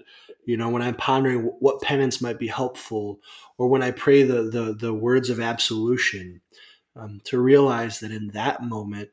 you 0.46 0.56
know, 0.56 0.70
when 0.70 0.82
I'm 0.82 0.94
pondering 0.94 1.42
what 1.58 1.82
penance 1.82 2.22
might 2.22 2.38
be 2.38 2.46
helpful, 2.46 3.20
or 3.58 3.68
when 3.68 3.82
I 3.82 3.90
pray 3.90 4.22
the, 4.22 4.44
the, 4.44 4.76
the 4.78 4.94
words 4.94 5.28
of 5.28 5.40
absolution, 5.40 6.40
um, 6.94 7.20
to 7.24 7.38
realize 7.38 8.00
that 8.00 8.12
in 8.12 8.28
that 8.28 8.62
moment, 8.62 9.10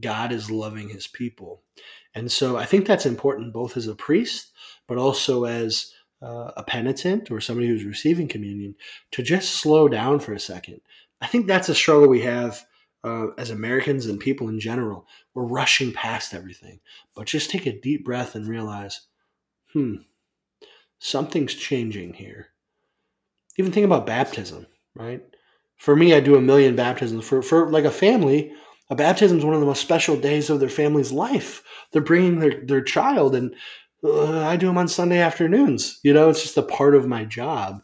God 0.00 0.32
is 0.32 0.50
loving 0.50 0.88
his 0.88 1.06
people. 1.06 1.62
And 2.14 2.30
so 2.32 2.56
I 2.56 2.64
think 2.64 2.86
that's 2.86 3.04
important 3.04 3.52
both 3.52 3.76
as 3.76 3.88
a 3.88 3.94
priest, 3.94 4.52
but 4.86 4.96
also 4.96 5.44
as 5.44 5.92
uh, 6.22 6.52
a 6.56 6.62
penitent 6.62 7.30
or 7.30 7.40
somebody 7.40 7.68
who's 7.68 7.84
receiving 7.84 8.28
communion 8.28 8.74
to 9.10 9.22
just 9.22 9.56
slow 9.56 9.88
down 9.88 10.20
for 10.20 10.32
a 10.32 10.40
second. 10.40 10.80
I 11.20 11.26
think 11.26 11.46
that's 11.46 11.68
a 11.68 11.74
struggle 11.74 12.08
we 12.08 12.22
have 12.22 12.64
uh, 13.04 13.28
as 13.38 13.50
Americans 13.50 14.06
and 14.06 14.18
people 14.18 14.48
in 14.48 14.60
general. 14.60 15.06
We're 15.34 15.44
rushing 15.44 15.92
past 15.92 16.32
everything, 16.32 16.80
but 17.14 17.26
just 17.26 17.50
take 17.50 17.66
a 17.66 17.80
deep 17.80 18.04
breath 18.04 18.34
and 18.34 18.46
realize, 18.46 19.02
hmm, 19.72 19.96
something's 20.98 21.54
changing 21.54 22.14
here. 22.14 22.48
Even 23.58 23.72
think 23.72 23.86
about 23.86 24.06
baptism, 24.06 24.66
right? 24.94 25.22
For 25.76 25.96
me, 25.96 26.14
I 26.14 26.20
do 26.20 26.36
a 26.36 26.40
million 26.40 26.76
baptisms. 26.76 27.26
For, 27.26 27.42
for 27.42 27.70
like 27.70 27.84
a 27.84 27.90
family, 27.90 28.52
a 28.88 28.94
baptism 28.94 29.38
is 29.38 29.44
one 29.44 29.54
of 29.54 29.60
the 29.60 29.66
most 29.66 29.80
special 29.80 30.16
days 30.16 30.50
of 30.50 30.60
their 30.60 30.68
family's 30.68 31.12
life. 31.12 31.62
They're 31.92 32.02
bringing 32.02 32.38
their, 32.38 32.64
their 32.64 32.82
child, 32.82 33.34
and 33.34 33.54
uh, 34.04 34.46
I 34.46 34.56
do 34.56 34.66
them 34.66 34.78
on 34.78 34.88
Sunday 34.88 35.18
afternoons. 35.18 35.98
You 36.02 36.12
know, 36.12 36.28
it's 36.28 36.42
just 36.42 36.56
a 36.56 36.62
part 36.62 36.94
of 36.94 37.08
my 37.08 37.24
job. 37.24 37.82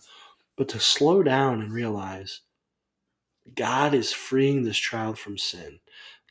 But 0.57 0.69
to 0.71 0.81
slow 0.81 1.23
down 1.23 1.61
and 1.61 1.73
realize 1.73 2.43
God 3.55 3.95
is 3.95 4.13
freeing 4.13 4.63
this 4.63 4.77
child 4.79 5.19
from 5.19 5.39
sin, 5.39 5.81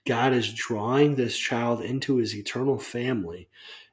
God 0.05 0.33
is 0.33 0.53
drawing 0.53 1.15
this 1.15 1.37
child 1.37 1.81
into 1.81 2.17
his 2.17 2.35
eternal 2.35 2.79
family 2.79 3.49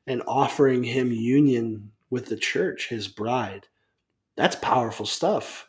and 0.07 0.23
offering 0.26 0.85
him 0.85 1.12
union 1.12 1.92
with 2.10 2.26
the 2.26 2.36
church, 2.36 2.88
his 2.88 3.08
bride. 3.08 3.68
That's 4.36 4.56
powerful 4.56 5.06
stuff. 5.06 5.68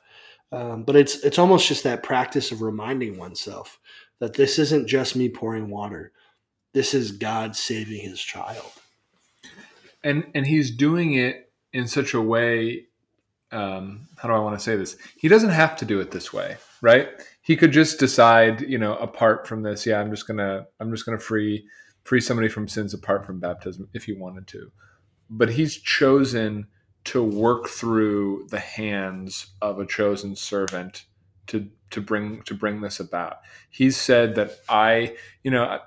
Um, 0.51 0.84
but 0.84 0.96
it's 0.96 1.24
it's 1.24 1.39
almost 1.39 1.67
just 1.67 1.84
that 1.86 2.03
practice 2.03 2.51
of 2.51 2.62
reminding 2.62 3.17
oneself 3.17 3.79
that 4.19 4.36
this 4.36 4.60
isn't 4.60 4.88
just 4.88 5.15
me 5.15 5.29
pouring 5.29 5.69
water. 5.69 6.12
This 6.74 6.93
is 6.93 7.12
God 7.13 7.55
saving 7.55 8.01
his 8.01 8.22
child. 8.22 8.72
and 10.03 10.25
and 10.36 10.48
he's 10.48 10.72
doing 10.72 11.13
it 11.15 11.51
in 11.74 11.88
such 11.88 12.13
a 12.13 12.22
way 12.22 12.84
um, 13.51 14.10
how 14.17 14.29
do 14.29 14.36
I 14.36 14.39
want 14.39 14.58
to 14.60 14.63
say 14.63 14.77
this? 14.77 14.98
He 15.17 15.29
doesn't 15.29 15.51
have 15.51 15.75
to 15.77 15.86
do 15.86 16.01
it 16.01 16.12
this 16.12 16.34
way, 16.34 16.58
right? 16.81 17.10
He 17.41 17.58
could 17.58 17.74
just 17.74 18.00
decide, 18.00 18.62
you 18.62 18.77
know, 18.79 18.96
apart 18.98 19.48
from 19.48 19.63
this, 19.63 19.88
yeah, 19.88 20.00
I'm 20.01 20.12
just 20.12 20.27
gonna, 20.27 20.67
I'm 20.79 20.91
just 20.91 21.05
gonna 21.05 21.19
free, 21.19 21.65
free 22.03 22.22
somebody 22.22 22.50
from 22.50 22.69
sins 22.69 22.93
apart 22.93 23.25
from 23.25 23.41
baptism 23.41 23.89
if 23.93 24.05
he 24.05 24.13
wanted 24.13 24.48
to. 24.50 24.72
But 25.30 25.52
he's 25.52 25.78
chosen 25.78 26.68
to 27.06 27.24
work 27.24 27.68
through 27.68 28.48
the 28.50 28.60
hands 28.60 29.48
of 29.62 29.80
a 29.80 29.86
chosen 29.86 30.36
servant 30.36 31.06
to 31.48 31.70
to 31.92 32.02
bring 32.02 32.42
to 32.44 32.54
bring 32.54 32.82
this 32.82 33.00
about. 33.00 33.38
He's 33.70 33.98
said 33.98 34.36
that 34.36 34.60
I, 34.70 35.16
you 35.44 35.52
know, 35.52 35.80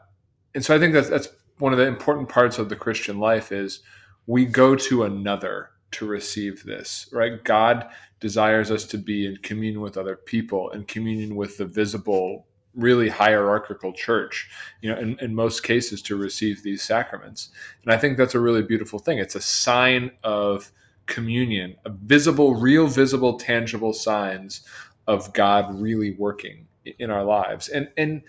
and 0.54 0.64
so 0.64 0.74
I 0.74 0.78
think 0.78 0.94
that's 0.94 1.08
that's 1.08 1.28
one 1.58 1.72
of 1.72 1.78
the 1.78 1.86
important 1.86 2.28
parts 2.28 2.58
of 2.58 2.68
the 2.68 2.76
Christian 2.76 3.18
life 3.18 3.52
is 3.52 3.80
we 4.26 4.44
go 4.44 4.74
to 4.74 5.04
another 5.04 5.70
to 5.92 6.06
receive 6.06 6.64
this, 6.64 7.08
right? 7.12 7.42
God 7.44 7.88
desires 8.20 8.70
us 8.70 8.84
to 8.86 8.98
be 8.98 9.26
in 9.26 9.36
communion 9.38 9.80
with 9.80 9.96
other 9.96 10.16
people, 10.16 10.70
in 10.70 10.84
communion 10.84 11.36
with 11.36 11.58
the 11.58 11.66
visible, 11.66 12.46
really 12.74 13.08
hierarchical 13.08 13.92
church, 13.92 14.48
you 14.80 14.90
know, 14.90 14.98
in, 14.98 15.18
in 15.20 15.34
most 15.34 15.62
cases 15.62 16.00
to 16.02 16.16
receive 16.16 16.62
these 16.62 16.82
sacraments. 16.82 17.50
And 17.84 17.92
I 17.92 17.98
think 17.98 18.16
that's 18.16 18.34
a 18.34 18.40
really 18.40 18.62
beautiful 18.62 18.98
thing. 18.98 19.18
It's 19.18 19.34
a 19.34 19.40
sign 19.40 20.10
of 20.24 20.72
communion, 21.06 21.76
a 21.84 21.90
visible, 21.90 22.54
real, 22.54 22.86
visible, 22.86 23.38
tangible 23.38 23.92
signs 23.92 24.62
of 25.06 25.32
God 25.32 25.80
really 25.80 26.12
working 26.12 26.66
in 26.98 27.10
our 27.10 27.24
lives. 27.24 27.68
And 27.68 27.88
and 27.96 28.22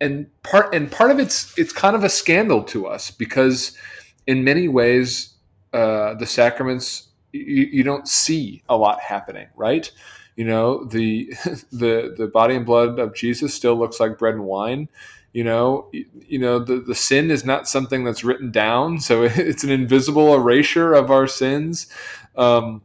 and 0.00 0.26
part 0.42 0.74
and 0.74 0.90
part 0.90 1.10
of 1.10 1.18
it's 1.18 1.56
it's 1.58 1.72
kind 1.72 1.94
of 1.94 2.04
a 2.04 2.08
scandal 2.08 2.62
to 2.64 2.86
us 2.86 3.10
because 3.10 3.76
in 4.26 4.44
many 4.44 4.68
ways 4.68 5.34
uh, 5.72 6.14
the 6.14 6.26
sacraments 6.26 7.08
you, 7.32 7.68
you 7.70 7.82
don't 7.82 8.08
see 8.08 8.62
a 8.68 8.76
lot 8.76 9.00
happening, 9.00 9.46
right? 9.54 9.90
You 10.36 10.44
know, 10.44 10.84
the 10.84 11.32
the 11.72 12.14
the 12.16 12.30
body 12.32 12.56
and 12.56 12.66
blood 12.66 12.98
of 12.98 13.14
Jesus 13.14 13.54
still 13.54 13.76
looks 13.76 14.00
like 14.00 14.18
bread 14.18 14.34
and 14.34 14.44
wine. 14.44 14.88
You 15.32 15.44
know, 15.44 15.88
you, 15.92 16.40
know 16.40 16.58
the, 16.58 16.80
the 16.80 16.94
sin 16.94 17.30
is 17.30 17.44
not 17.44 17.68
something 17.68 18.02
that's 18.02 18.24
written 18.24 18.50
down, 18.50 19.00
so 19.00 19.22
it's 19.24 19.64
an 19.64 19.70
invisible 19.70 20.34
erasure 20.34 20.92
of 20.94 21.10
our 21.10 21.26
sins. 21.26 21.86
Um, 22.36 22.82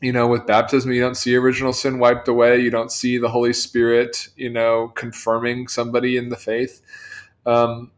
you 0.00 0.12
know, 0.12 0.26
with 0.26 0.46
baptism, 0.46 0.92
you 0.92 1.00
don't 1.00 1.16
see 1.16 1.34
original 1.36 1.72
sin 1.72 1.98
wiped 1.98 2.28
away. 2.28 2.60
You 2.60 2.70
don't 2.70 2.92
see 2.92 3.18
the 3.18 3.30
Holy 3.30 3.52
Spirit, 3.52 4.28
you 4.36 4.50
know, 4.50 4.88
confirming 4.94 5.68
somebody 5.68 6.16
in 6.16 6.28
the 6.28 6.36
faith. 6.36 6.82
Um, 7.46 7.92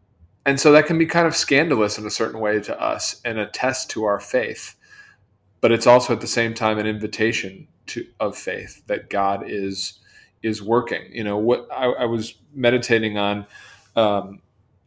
and 0.47 0.61
so 0.61 0.71
that 0.73 0.87
can 0.87 0.97
be 0.97 1.07
kind 1.07 1.27
of 1.27 1.35
scandalous 1.35 1.99
in 1.99 2.07
a 2.07 2.11
certain 2.11 2.41
way 2.41 2.61
to 2.61 2.81
us 2.81 3.21
and 3.25 3.39
a 3.39 3.47
test 3.47 3.91
to 3.91 4.05
our 4.05 4.21
faith 4.21 4.77
but 5.61 5.73
it's 5.73 5.87
also 5.87 6.13
at 6.13 6.21
the 6.21 6.27
same 6.27 6.55
time 6.55 6.79
an 6.79 6.87
invitation 6.87 7.67
to 7.89 8.07
of 8.21 8.37
faith 8.37 8.83
that 8.87 9.11
God 9.11 9.45
is 9.47 10.01
is 10.43 10.63
working. 10.63 11.03
You 11.13 11.25
know 11.25 11.37
what 11.37 11.69
I, 11.73 11.87
I 11.87 12.05
was 12.05 12.35
meditating 12.55 13.19
on 13.19 13.47
um, 13.97 14.41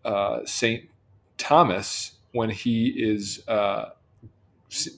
uh, 0.06 0.40
Saint 0.46 0.90
Thomas 1.38 2.14
when 2.32 2.50
he 2.50 2.88
is 2.88 3.46
uh, 3.48 3.90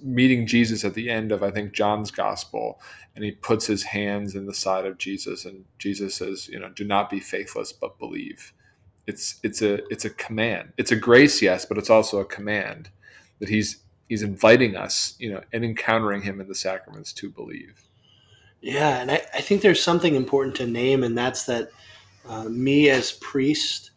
meeting 0.04 0.46
Jesus 0.46 0.86
at 0.86 0.94
the 0.94 1.10
end 1.10 1.32
of 1.32 1.42
I 1.42 1.52
think 1.52 1.74
John's 1.74 2.12
Gospel, 2.12 2.80
and 3.16 3.24
he 3.24 3.32
puts 3.32 3.66
his 3.66 3.84
hands 3.84 4.36
in 4.36 4.46
the 4.46 4.54
side 4.54 4.86
of 4.86 4.98
Jesus, 4.98 5.46
and 5.46 5.66
Jesus 5.80 6.16
says, 6.16 6.48
you 6.48 6.60
know, 6.60 6.70
do 6.70 6.84
not 6.84 7.10
be 7.10 7.20
faithless, 7.20 7.72
but 7.72 8.00
believe. 8.00 8.54
It's 9.08 9.40
it's 9.44 9.62
a 9.62 9.86
it's 9.92 10.06
a 10.06 10.10
command. 10.10 10.74
It's 10.78 10.92
a 10.92 10.96
grace, 10.96 11.42
yes, 11.42 11.66
but 11.66 11.78
it's 11.78 11.90
also 11.90 12.20
a 12.20 12.26
command 12.26 12.90
that 13.40 13.50
he's 13.50 13.78
he's 14.08 14.24
inviting 14.24 14.76
us, 14.76 15.16
you 15.20 15.32
know, 15.32 15.42
and 15.52 15.66
encountering 15.66 16.22
him 16.22 16.40
in 16.40 16.48
the 16.48 16.56
sacraments 16.56 17.12
to 17.14 17.30
believe. 17.30 17.84
Yeah, 18.64 19.00
and 19.00 19.12
I, 19.12 19.22
I 19.34 19.42
think 19.42 19.62
there's 19.62 19.84
something 19.84 20.16
important 20.16 20.56
to 20.56 20.66
name, 20.66 21.04
and 21.04 21.18
that's 21.18 21.44
that 21.48 21.72
uh, 22.26 22.46
me 22.46 22.90
as 22.90 23.12
priest 23.12 23.92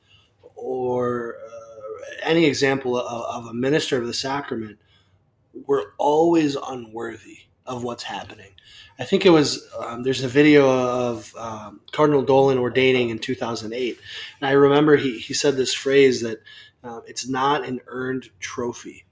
or 0.56 1.36
uh, 1.46 2.14
any 2.24 2.46
example 2.46 2.98
of, 2.98 3.44
of, 3.44 3.46
a 3.46 3.54
minister 3.54 3.96
of 3.96 4.08
the 4.08 4.12
sacrament, 4.12 4.80
we're 5.68 5.92
always 5.98 6.56
unworthy 6.56 7.42
of 7.64 7.84
what's 7.84 8.02
happening. 8.02 8.50
I 8.98 9.04
think 9.04 9.24
it 9.24 9.30
was 9.30 9.64
um, 9.78 10.02
there's 10.02 10.24
a 10.24 10.28
video 10.28 10.68
of 10.68 11.32
um, 11.36 11.80
Cardinal 11.92 12.22
Dolan 12.22 12.58
ordaining 12.58 13.10
in 13.10 13.20
2008, 13.20 14.00
and 14.40 14.48
I 14.48 14.52
remember 14.52 14.96
he 14.96 15.20
he 15.20 15.32
said 15.32 15.56
this 15.56 15.74
phrase 15.74 16.22
that 16.22 16.42
uh, 16.82 17.02
it's 17.06 17.28
not 17.28 17.64
an 17.64 17.82
earned 17.86 18.30
trophy 18.40 19.06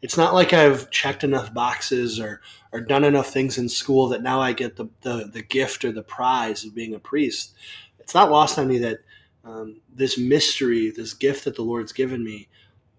it's 0.00 0.16
not 0.16 0.34
like 0.34 0.52
I've 0.52 0.90
checked 0.90 1.24
enough 1.24 1.52
boxes 1.52 2.20
or 2.20 2.40
or 2.72 2.80
done 2.80 3.04
enough 3.04 3.32
things 3.32 3.58
in 3.58 3.68
school 3.68 4.08
that 4.08 4.22
now 4.22 4.40
I 4.40 4.52
get 4.52 4.76
the 4.76 4.88
the, 5.02 5.30
the 5.32 5.42
gift 5.42 5.84
or 5.84 5.92
the 5.92 6.02
prize 6.02 6.64
of 6.64 6.74
being 6.74 6.94
a 6.94 6.98
priest. 6.98 7.54
It's 7.98 8.14
not 8.14 8.30
lost 8.30 8.58
on 8.58 8.68
me 8.68 8.78
that 8.78 8.98
um, 9.44 9.80
this 9.94 10.18
mystery, 10.18 10.90
this 10.90 11.14
gift 11.14 11.44
that 11.44 11.56
the 11.56 11.62
Lord's 11.62 11.92
given 11.92 12.24
me, 12.24 12.48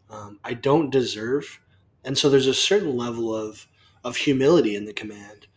um, 0.10 0.40
I 0.44 0.54
don't 0.54 0.90
deserve, 0.90 1.60
and 2.04 2.18
so 2.18 2.30
there's 2.30 2.48
a 2.48 2.54
certain 2.54 2.96
level 2.96 3.36
of 3.36 3.68
of 4.04 4.16
humility 4.16 4.76
in 4.76 4.86
the 4.86 4.94
command. 4.94 5.48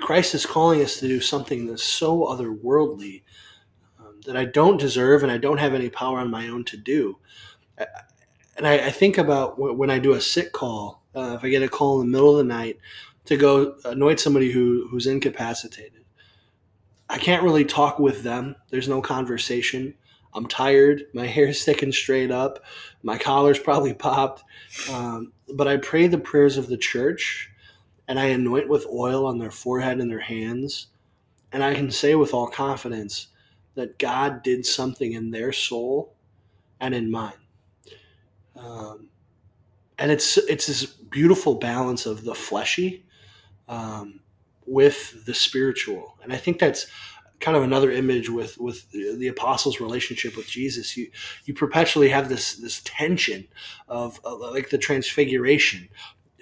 Christ 0.00 0.34
is 0.34 0.44
calling 0.44 0.82
us 0.82 1.00
to 1.00 1.08
do 1.08 1.20
something 1.20 1.66
that's 1.66 1.82
so 1.82 2.26
otherworldly 2.26 3.22
um, 3.98 4.20
that 4.26 4.36
I 4.36 4.44
don't 4.44 4.78
deserve 4.78 5.22
and 5.22 5.32
I 5.32 5.38
don't 5.38 5.56
have 5.56 5.72
any 5.72 5.88
power 5.88 6.18
on 6.18 6.30
my 6.30 6.48
own 6.48 6.64
to 6.64 6.76
do 6.76 7.16
and 8.60 8.66
I, 8.66 8.74
I, 8.86 8.90
think 8.90 9.18
about 9.18 9.58
when 9.58 9.90
I 9.90 9.98
do 9.98 10.12
a 10.12 10.20
sick 10.20 10.52
call, 10.52 11.02
uh, 11.14 11.34
if 11.38 11.44
I 11.44 11.48
get 11.48 11.62
a 11.62 11.68
call 11.68 12.00
in 12.00 12.06
the 12.06 12.12
middle 12.12 12.32
of 12.32 12.36
the 12.36 12.52
night 12.52 12.78
to 13.26 13.36
go 13.36 13.76
anoint 13.84 14.20
somebody 14.20 14.50
who 14.50 14.88
who's 14.90 15.06
incapacitated, 15.06 16.04
I 17.08 17.18
can't 17.18 17.42
really 17.42 17.64
talk 17.64 17.98
with 17.98 18.22
them. 18.22 18.56
There's 18.70 18.88
no 18.88 19.02
conversation. 19.02 19.94
I'm 20.32 20.46
tired. 20.46 21.04
My 21.12 21.26
hair's 21.36 21.60
sticking 21.60 21.92
straight 21.92 22.30
up. 22.30 22.64
My 23.02 23.18
collar's 23.18 23.58
probably 23.58 23.94
popped. 23.94 24.44
Um, 24.90 25.32
but 25.54 25.68
I 25.68 25.76
pray 25.78 26.06
the 26.06 26.18
prayers 26.18 26.56
of 26.56 26.68
the 26.68 26.76
church 26.76 27.50
and 28.06 28.18
I 28.18 28.26
anoint 28.26 28.68
with 28.68 28.86
oil 28.86 29.26
on 29.26 29.38
their 29.38 29.50
forehead 29.50 30.00
and 30.00 30.10
their 30.10 30.20
hands. 30.20 30.88
And 31.52 31.64
I 31.64 31.74
can 31.74 31.90
say 31.90 32.14
with 32.14 32.32
all 32.34 32.48
confidence 32.48 33.28
that 33.74 33.98
God 33.98 34.42
did 34.42 34.66
something 34.66 35.12
in 35.12 35.30
their 35.30 35.52
soul 35.52 36.14
and 36.80 36.94
in 36.94 37.10
mine. 37.10 37.32
Um, 38.56 39.08
and 39.98 40.10
it's 40.10 40.38
it's 40.38 40.66
this 40.66 40.86
beautiful 40.86 41.56
balance 41.56 42.06
of 42.06 42.24
the 42.24 42.34
fleshy 42.34 43.04
um, 43.70 44.20
with 44.66 45.24
the 45.24 45.32
spiritual, 45.32 46.18
and 46.22 46.32
I 46.32 46.36
think 46.36 46.58
that's 46.58 46.86
kind 47.40 47.56
of 47.56 47.62
another 47.62 47.90
image 47.90 48.28
with 48.28 48.58
with 48.58 48.90
the, 48.90 49.16
the 49.16 49.28
apostles' 49.28 49.80
relationship 49.80 50.36
with 50.36 50.46
Jesus. 50.46 50.96
You 50.96 51.10
you 51.46 51.54
perpetually 51.54 52.10
have 52.10 52.28
this 52.28 52.56
this 52.56 52.82
tension 52.84 53.48
of, 53.88 54.20
of 54.24 54.40
like 54.40 54.68
the 54.68 54.78
transfiguration. 54.78 55.88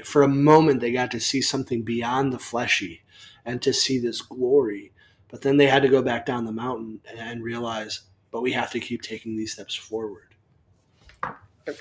For 0.04 0.22
a 0.22 0.28
moment, 0.28 0.80
they 0.80 0.92
got 0.92 1.10
to 1.12 1.20
see 1.20 1.40
something 1.40 1.82
beyond 1.82 2.32
the 2.32 2.38
fleshy, 2.38 3.02
and 3.44 3.62
to 3.62 3.72
see 3.72 3.98
this 3.98 4.20
glory. 4.22 4.92
But 5.30 5.42
then 5.42 5.58
they 5.58 5.66
had 5.66 5.82
to 5.82 5.88
go 5.88 6.02
back 6.02 6.24
down 6.24 6.46
the 6.46 6.52
mountain 6.52 7.00
and 7.16 7.44
realize, 7.44 8.00
but 8.30 8.40
we 8.40 8.52
have 8.52 8.70
to 8.70 8.80
keep 8.80 9.02
taking 9.02 9.36
these 9.36 9.52
steps 9.52 9.74
forward 9.74 10.28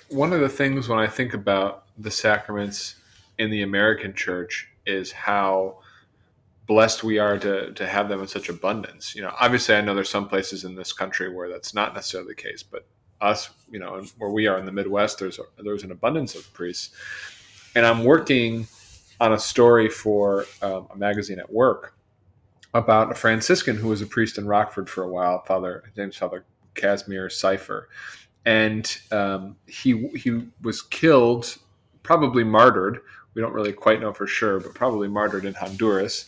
one 0.10 0.34
of 0.34 0.42
the 0.42 0.50
things 0.50 0.88
when 0.88 1.00
I 1.00 1.08
think 1.08 1.34
about 1.34 1.86
the 1.98 2.12
sacraments 2.12 2.96
in 3.38 3.52
the 3.52 3.62
American 3.62 4.14
church 4.14 4.70
is 4.88 5.12
how 5.12 5.80
blessed 6.66 7.04
we 7.04 7.18
are 7.18 7.38
to 7.38 7.72
to 7.74 7.88
have 7.88 8.10
them 8.10 8.22
in 8.22 8.28
such 8.28 8.50
abundance. 8.50 9.16
You 9.16 9.22
know, 9.22 9.34
obviously 9.40 9.76
I 9.76 9.82
know 9.82 9.94
there's 9.94 10.10
some 10.10 10.28
places 10.28 10.64
in 10.64 10.76
this 10.76 10.92
country 10.94 11.34
where 11.34 11.50
that's 11.50 11.74
not 11.74 11.94
necessarily 11.94 12.34
the 12.34 12.42
case, 12.42 12.64
but 12.64 12.86
us, 13.22 13.50
you 13.72 13.80
know, 13.80 14.04
where 14.18 14.30
we 14.30 14.48
are 14.48 14.58
in 14.58 14.66
the 14.66 14.72
Midwest, 14.72 15.20
there's 15.20 15.40
a, 15.40 15.44
there's 15.64 15.84
an 15.84 15.92
abundance 15.92 16.36
of 16.36 16.52
priests. 16.54 16.96
And 17.76 17.86
I'm 17.86 18.04
working 18.04 18.68
on 19.20 19.34
a 19.34 19.40
story 19.40 19.90
for 19.90 20.46
um, 20.62 20.88
a 20.92 20.98
magazine 20.98 21.40
at 21.40 21.52
work 21.52 21.94
about 22.74 23.12
a 23.12 23.16
Franciscan 23.16 23.76
who 23.76 23.88
was 23.88 24.02
a 24.02 24.08
priest 24.08 24.38
in 24.38 24.46
Rockford 24.46 24.90
for 24.90 25.04
a 25.04 25.08
while, 25.08 25.44
Father 25.44 25.84
his 25.88 25.98
name's 25.98 26.18
Father 26.18 26.46
Casimir 26.76 27.30
Cypher, 27.30 27.90
and 28.46 28.98
um, 29.12 29.56
he 29.66 30.08
he 30.10 30.44
was 30.62 30.82
killed, 30.82 31.58
probably 32.04 32.44
martyred. 32.44 33.02
We 33.38 33.44
don't 33.44 33.54
really 33.54 33.72
quite 33.72 34.02
know 34.02 34.14
for 34.14 34.26
sure, 34.26 34.60
but 34.60 34.74
probably 34.74 35.08
martyred 35.08 35.46
in 35.46 35.54
Honduras. 35.54 36.26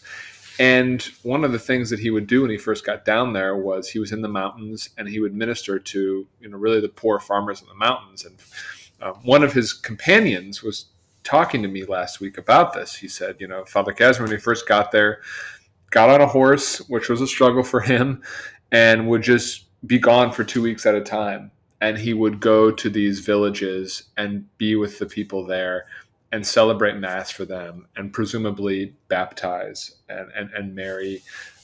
And 0.60 1.02
one 1.24 1.44
of 1.44 1.52
the 1.52 1.58
things 1.58 1.90
that 1.90 1.98
he 1.98 2.12
would 2.12 2.28
do 2.28 2.44
when 2.44 2.52
he 2.52 2.58
first 2.58 2.86
got 2.86 3.04
down 3.04 3.34
there 3.34 3.58
was 3.58 3.90
he 3.90 3.98
was 3.98 4.12
in 4.12 4.22
the 4.22 4.28
mountains 4.28 4.92
and 4.96 5.08
he 5.08 5.20
would 5.20 5.34
minister 5.34 5.80
to 5.80 6.28
you 6.40 6.50
know 6.50 6.56
really 6.56 6.80
the 6.80 6.88
poor 6.88 7.20
farmers 7.20 7.64
in 7.64 7.68
the 7.68 7.74
mountains. 7.74 8.26
And 8.26 8.36
uh, 9.02 9.14
one 9.24 9.42
of 9.42 9.54
his 9.54 9.74
companions 9.74 10.62
was 10.62 10.86
talking 11.24 11.64
to 11.64 11.68
me 11.68 11.84
last 11.84 12.20
week 12.20 12.38
about 12.38 12.74
this. 12.74 12.98
He 12.98 13.08
said, 13.08 13.38
you 13.40 13.48
know, 13.48 13.66
Father 13.66 13.92
Casimir 13.92 14.28
when 14.28 14.38
he 14.38 14.40
first 14.40 14.68
got 14.68 14.92
there, 14.92 15.22
got 15.90 16.10
on 16.10 16.22
a 16.22 16.28
horse, 16.28 16.78
which 16.90 17.10
was 17.10 17.22
a 17.22 17.28
struggle 17.28 17.64
for 17.64 17.80
him, 17.80 18.22
and 18.72 19.10
would 19.10 19.24
just 19.24 19.66
be 19.88 19.98
gone 19.98 20.32
for 20.32 20.44
two 20.44 20.62
weeks 20.62 20.86
at 20.86 20.94
a 20.94 21.02
time 21.02 21.50
and 21.82 21.98
he 21.98 22.14
would 22.14 22.40
go 22.40 22.70
to 22.70 22.90
these 22.90 23.22
villages 23.22 24.04
and 24.18 24.46
be 24.58 24.76
with 24.76 25.00
the 25.00 25.06
people 25.06 25.46
there 25.46 25.86
and 26.32 26.46
celebrate 26.46 26.96
mass 26.98 27.32
for 27.32 27.46
them 27.46 27.88
and 27.96 28.14
presumably 28.14 28.94
baptize 29.08 29.96
and 30.10 30.32
and, 30.36 30.52
and 30.52 30.76
marry 30.76 31.22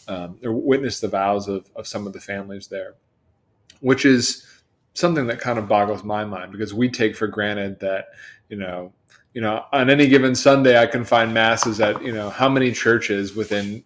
um, 0.07 0.37
or 0.43 0.53
witness 0.53 0.99
the 0.99 1.07
vows 1.07 1.47
of, 1.47 1.69
of 1.75 1.87
some 1.87 2.05
of 2.07 2.13
the 2.13 2.19
families 2.19 2.67
there 2.67 2.95
which 3.81 4.05
is 4.05 4.45
something 4.93 5.27
that 5.27 5.39
kind 5.39 5.59
of 5.59 5.67
boggles 5.67 6.03
my 6.03 6.23
mind 6.23 6.51
because 6.51 6.73
we 6.73 6.89
take 6.89 7.15
for 7.15 7.27
granted 7.27 7.79
that 7.79 8.07
you 8.49 8.57
know 8.57 8.93
you 9.33 9.41
know 9.41 9.65
on 9.73 9.89
any 9.89 10.07
given 10.07 10.35
sunday 10.35 10.79
i 10.79 10.85
can 10.85 11.03
find 11.03 11.33
masses 11.33 11.81
at 11.81 12.01
you 12.03 12.11
know 12.11 12.29
how 12.29 12.47
many 12.47 12.71
churches 12.71 13.35
within 13.35 13.83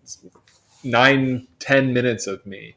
nine 0.84 1.48
ten 1.60 1.94
minutes 1.94 2.28
of 2.28 2.46
me 2.46 2.76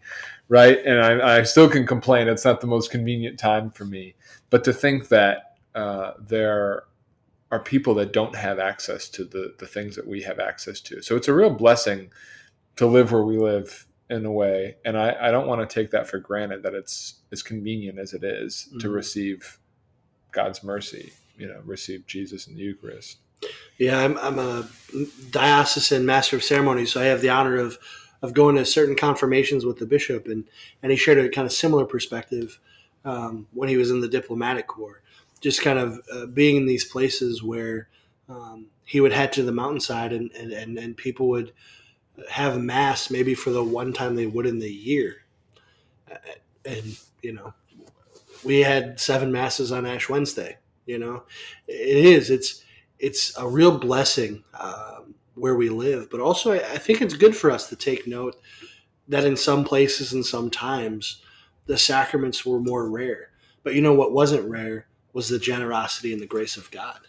right? 0.53 0.85
And 0.85 1.01
I, 1.01 1.39
I 1.39 1.43
still 1.45 1.67
can 1.67 1.87
complain 1.87 2.29
it's 2.29 2.45
not 2.45 2.61
the 2.61 2.67
most 2.67 2.91
convenient 2.91 3.39
time 3.39 3.71
for 3.71 3.87
me. 3.87 4.15
But 4.51 4.65
to 4.65 4.73
think 4.75 5.09
that 5.09 5.57
uh, 5.75 6.13
there 6.21 6.85
are 7.53 7.61
people 7.61 7.95
that 7.95 8.13
don't 8.13 8.35
have 8.35 8.59
access 8.59 9.09
to 9.11 9.25
the 9.25 9.55
the 9.59 9.67
things 9.67 9.95
that 9.95 10.09
we 10.09 10.23
have 10.23 10.41
access 10.41 10.81
to. 10.81 11.03
So 11.03 11.15
it's 11.15 11.29
a 11.29 11.35
real 11.35 11.51
blessing 11.51 12.11
to 12.77 12.87
live 12.87 13.13
where 13.13 13.23
we 13.23 13.39
live 13.39 13.87
in 14.11 14.27
a 14.27 14.33
way. 14.33 14.77
And 14.85 14.99
i, 14.99 15.17
I 15.21 15.31
don't 15.31 15.47
want 15.47 15.69
to 15.69 15.73
take 15.73 15.93
that 15.93 16.09
for 16.09 16.19
granted 16.19 16.65
that 16.65 16.75
it's 16.75 17.15
as 17.31 17.43
convenient 17.43 17.99
as 17.99 18.13
it 18.13 18.25
is 18.25 18.67
mm-hmm. 18.69 18.79
to 18.81 18.89
receive 18.91 19.59
god's 20.33 20.65
mercy 20.65 21.13
you 21.37 21.47
know 21.47 21.61
receive 21.65 22.07
jesus 22.07 22.47
in 22.47 22.57
the 22.57 22.63
eucharist. 22.63 23.19
Yeah 23.79 23.99
i'm, 23.99 24.19
I'm 24.19 24.39
a 24.39 24.69
diocesan 25.31 26.05
master 26.05 26.37
of 26.37 26.43
ceremonies 26.43 26.93
so 26.93 27.01
i 27.01 27.05
have 27.05 27.21
the 27.21 27.31
honor 27.31 27.57
of 27.57 27.79
of 28.23 28.33
going 28.33 28.55
to 28.57 28.65
certain 28.65 28.95
confirmations 28.95 29.65
with 29.65 29.79
the 29.79 29.87
bishop. 29.87 30.27
And 30.27 30.45
and 30.83 30.91
he 30.91 30.97
shared 30.97 31.19
a 31.19 31.29
kind 31.29 31.47
of 31.47 31.53
similar 31.53 31.85
perspective 31.85 32.59
um, 33.05 33.49
when 33.53 33.69
he 33.69 33.77
was 33.77 33.91
in 33.91 34.01
the 34.01 34.09
diplomatic 34.09 34.69
corps 34.69 35.02
just 35.43 35.61
kind 35.61 35.79
of 35.79 36.01
uh, 36.11 36.27
being 36.27 36.57
in 36.57 36.67
these 36.67 36.85
places 36.85 37.43
where 37.43 37.89
um, 38.29 38.67
he 38.85 39.01
would 39.01 39.13
head 39.13 39.33
to 39.33 39.43
the 39.43 39.53
mountainside 39.53 40.13
and, 40.13 40.31
and, 40.33 40.53
and, 40.53 40.79
and 40.79 40.97
people 40.97 41.29
would 41.29 41.53
have 42.31 42.61
mass 42.61 43.11
maybe 43.11 43.35
for 43.35 43.51
the 43.51 43.63
one 43.63 43.93
time 43.93 44.15
they 44.15 44.27
would 44.27 44.47
in 44.47 44.61
the 44.61 44.73
year. 44.73 45.17
And, 46.65 46.97
you 47.23 47.33
know, 47.33 47.53
we 48.45 48.61
had 48.61 49.01
seven 49.01 49.33
masses 49.33 49.73
on 49.73 49.85
Ash 49.85 50.09
Wednesday, 50.09 50.59
you 50.87 50.99
know, 50.99 51.25
it 51.67 51.97
is, 51.97 52.31
it's, 52.31 52.65
it's 52.99 53.37
a 53.37 53.49
real 53.49 53.79
blessing 53.79 54.45
um, 54.59 55.15
where 55.35 55.57
we 55.57 55.69
live, 55.69 56.09
but 56.09 56.21
also 56.21 56.53
I, 56.53 56.59
I 56.59 56.79
think 56.79 57.01
it's 57.01 57.15
good 57.15 57.37
for 57.37 57.51
us 57.51 57.69
to 57.69 57.77
take 57.77 58.07
note 58.07 58.41
that 59.09 59.25
in 59.25 59.37
some 59.37 59.65
places 59.65 60.13
and 60.13 60.25
some 60.25 60.51
times 60.51 61.21
the 61.67 61.79
sacraments 61.79 62.47
were 62.47 62.61
more 62.61 62.89
rare. 62.89 63.31
But 63.65 63.75
you 63.75 63.81
know 63.81 63.95
what 63.95 64.13
wasn't 64.13 64.49
rare 64.49 64.87
was 65.13 65.29
the 65.29 65.39
generosity 65.39 66.13
and 66.13 66.23
the 66.23 66.27
grace 66.27 66.57
of 66.57 66.71
God. 66.71 67.01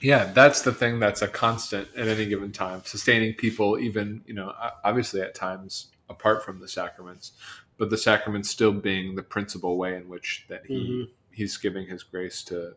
Yeah 0.00 0.32
that's 0.32 0.62
the 0.62 0.72
thing 0.72 1.00
that's 1.00 1.22
a 1.22 1.28
constant 1.28 1.88
at 1.96 2.06
any 2.06 2.26
given 2.26 2.52
time 2.52 2.82
sustaining 2.84 3.34
people 3.34 3.80
even 3.80 4.22
you 4.26 4.34
know 4.34 4.52
obviously 4.84 5.20
at 5.20 5.34
times 5.34 5.88
apart 6.08 6.44
from 6.44 6.60
the 6.60 6.68
sacraments 6.68 7.32
but 7.78 7.90
the 7.90 7.96
sacraments 7.96 8.50
still 8.50 8.72
being 8.72 9.14
the 9.14 9.22
principal 9.22 9.78
way 9.78 9.96
in 9.96 10.08
which 10.08 10.44
that 10.48 10.66
he 10.66 10.74
mm-hmm. 10.74 11.12
he's 11.30 11.56
giving 11.56 11.86
his 11.86 12.02
grace 12.02 12.42
to 12.44 12.74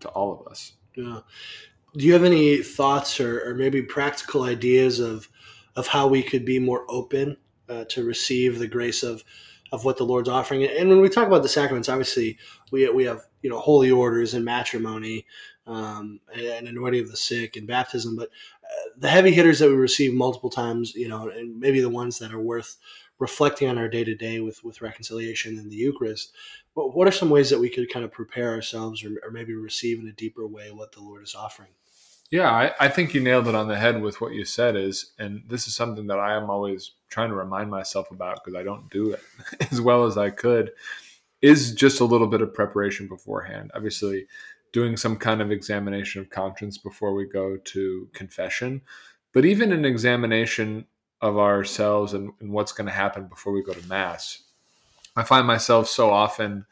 to 0.00 0.08
all 0.08 0.32
of 0.32 0.46
us. 0.48 0.72
Yeah. 0.94 1.20
Do 1.96 2.04
you 2.04 2.12
have 2.12 2.24
any 2.24 2.62
thoughts 2.62 3.20
or, 3.20 3.48
or 3.48 3.54
maybe 3.54 3.82
practical 3.82 4.42
ideas 4.42 4.98
of 4.98 5.28
of 5.76 5.86
how 5.86 6.08
we 6.08 6.22
could 6.22 6.44
be 6.44 6.58
more 6.58 6.84
open 6.88 7.36
uh, 7.68 7.84
to 7.90 8.04
receive 8.04 8.58
the 8.58 8.66
grace 8.66 9.02
of 9.02 9.22
of 9.72 9.84
what 9.84 9.96
the 9.96 10.04
Lord's 10.04 10.28
offering. 10.28 10.64
And 10.64 10.88
when 10.88 11.00
we 11.00 11.08
talk 11.08 11.26
about 11.26 11.42
the 11.42 11.48
sacraments, 11.48 11.88
obviously 11.88 12.38
we, 12.72 12.88
we 12.90 13.04
have 13.04 13.22
you 13.42 13.50
know 13.50 13.58
holy 13.58 13.90
orders 13.90 14.34
and 14.34 14.44
matrimony, 14.44 15.26
um, 15.66 16.20
and 16.34 16.66
anointing 16.66 17.02
of 17.02 17.10
the 17.10 17.16
sick 17.16 17.56
and 17.56 17.66
baptism. 17.66 18.16
But 18.16 18.28
uh, 18.64 18.90
the 18.96 19.08
heavy 19.08 19.30
hitters 19.32 19.58
that 19.58 19.68
we 19.68 19.74
receive 19.74 20.14
multiple 20.14 20.50
times, 20.50 20.94
you 20.94 21.08
know, 21.08 21.28
and 21.28 21.58
maybe 21.58 21.80
the 21.80 21.88
ones 21.88 22.18
that 22.18 22.32
are 22.32 22.40
worth 22.40 22.76
reflecting 23.18 23.68
on 23.68 23.78
our 23.78 23.88
day 23.88 24.04
to 24.04 24.14
day 24.14 24.40
with 24.40 24.64
with 24.64 24.82
reconciliation 24.82 25.58
and 25.58 25.70
the 25.70 25.76
Eucharist. 25.76 26.32
But 26.74 26.94
what 26.94 27.08
are 27.08 27.12
some 27.12 27.30
ways 27.30 27.50
that 27.50 27.58
we 27.58 27.68
could 27.68 27.92
kind 27.92 28.04
of 28.04 28.12
prepare 28.12 28.52
ourselves, 28.52 29.04
or, 29.04 29.20
or 29.24 29.30
maybe 29.30 29.54
receive 29.54 29.98
in 29.98 30.08
a 30.08 30.12
deeper 30.12 30.46
way 30.46 30.70
what 30.70 30.92
the 30.92 31.00
Lord 31.00 31.22
is 31.22 31.34
offering? 31.34 31.70
Yeah, 32.30 32.50
I, 32.50 32.72
I, 32.78 32.88
think 32.88 33.14
you 33.14 33.22
nailed 33.22 33.48
it 33.48 33.54
on 33.54 33.68
the 33.68 33.78
head 33.78 34.02
with 34.02 34.20
what 34.20 34.34
you 34.34 34.44
said. 34.44 34.76
Is 34.76 35.12
and 35.18 35.42
this 35.48 35.66
is 35.66 35.74
something 35.74 36.08
that 36.08 36.18
I 36.18 36.36
am 36.36 36.50
always 36.50 36.92
trying 37.08 37.30
to 37.30 37.34
remind 37.34 37.70
myself 37.70 38.10
about 38.10 38.44
because 38.44 38.58
I 38.58 38.62
don't 38.62 38.90
do 38.90 39.12
it 39.12 39.22
as 39.72 39.80
well 39.80 40.04
as 40.04 40.18
I 40.18 40.30
could. 40.30 40.72
Is 41.40 41.72
just 41.72 42.00
a 42.00 42.04
little 42.04 42.26
bit 42.26 42.42
of 42.42 42.52
preparation 42.52 43.08
beforehand. 43.08 43.70
Obviously, 43.74 44.26
doing 44.72 44.96
some 44.96 45.16
kind 45.16 45.40
of 45.40 45.50
examination 45.50 46.20
of 46.20 46.30
conscience 46.30 46.78
before 46.78 47.14
we 47.14 47.26
go 47.26 47.56
to 47.56 48.08
confession. 48.12 48.82
But 49.32 49.44
even 49.44 49.72
an 49.72 49.84
examination 49.84 50.86
of 51.20 51.38
ourselves 51.38 52.12
and, 52.12 52.32
and 52.40 52.52
what's 52.52 52.72
going 52.72 52.86
to 52.86 52.92
happen 52.92 53.26
before 53.26 53.52
we 53.52 53.62
go 53.62 53.72
to 53.72 53.88
Mass, 53.88 54.42
I 55.16 55.22
find 55.22 55.46
myself 55.46 55.88
so 55.88 56.10
often, 56.10 56.66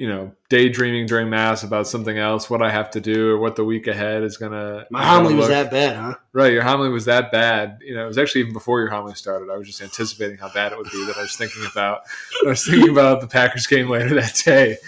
you 0.00 0.08
know, 0.08 0.32
daydreaming 0.48 1.04
during 1.04 1.28
Mass 1.28 1.62
about 1.62 1.86
something 1.86 2.16
else, 2.16 2.48
what 2.48 2.62
I 2.62 2.70
have 2.70 2.90
to 2.92 3.02
do 3.02 3.32
or 3.32 3.38
what 3.38 3.54
the 3.54 3.66
week 3.66 3.86
ahead 3.86 4.22
is 4.22 4.38
going 4.38 4.52
to. 4.52 4.86
My 4.90 5.04
homily 5.04 5.34
was 5.34 5.48
that 5.48 5.70
bad, 5.70 5.94
huh? 5.94 6.14
Right. 6.32 6.54
Your 6.54 6.62
homily 6.62 6.88
was 6.88 7.04
that 7.04 7.30
bad. 7.30 7.80
You 7.82 7.94
know, 7.94 8.04
it 8.04 8.06
was 8.06 8.16
actually 8.16 8.40
even 8.40 8.54
before 8.54 8.80
your 8.80 8.88
homily 8.88 9.14
started. 9.14 9.50
I 9.50 9.58
was 9.58 9.66
just 9.66 9.82
anticipating 9.82 10.38
how 10.38 10.50
bad 10.54 10.72
it 10.72 10.78
would 10.78 10.90
be 10.90 11.04
that 11.04 11.18
I 11.18 11.20
was 11.20 11.36
thinking 11.36 11.66
about. 11.70 12.00
I 12.46 12.48
was 12.48 12.64
thinking 12.64 12.88
about 12.88 13.20
the 13.20 13.26
Packers 13.26 13.66
game 13.66 13.90
later 13.90 14.14
that 14.14 14.40
day. 14.42 14.78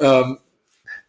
Um, 0.00 0.40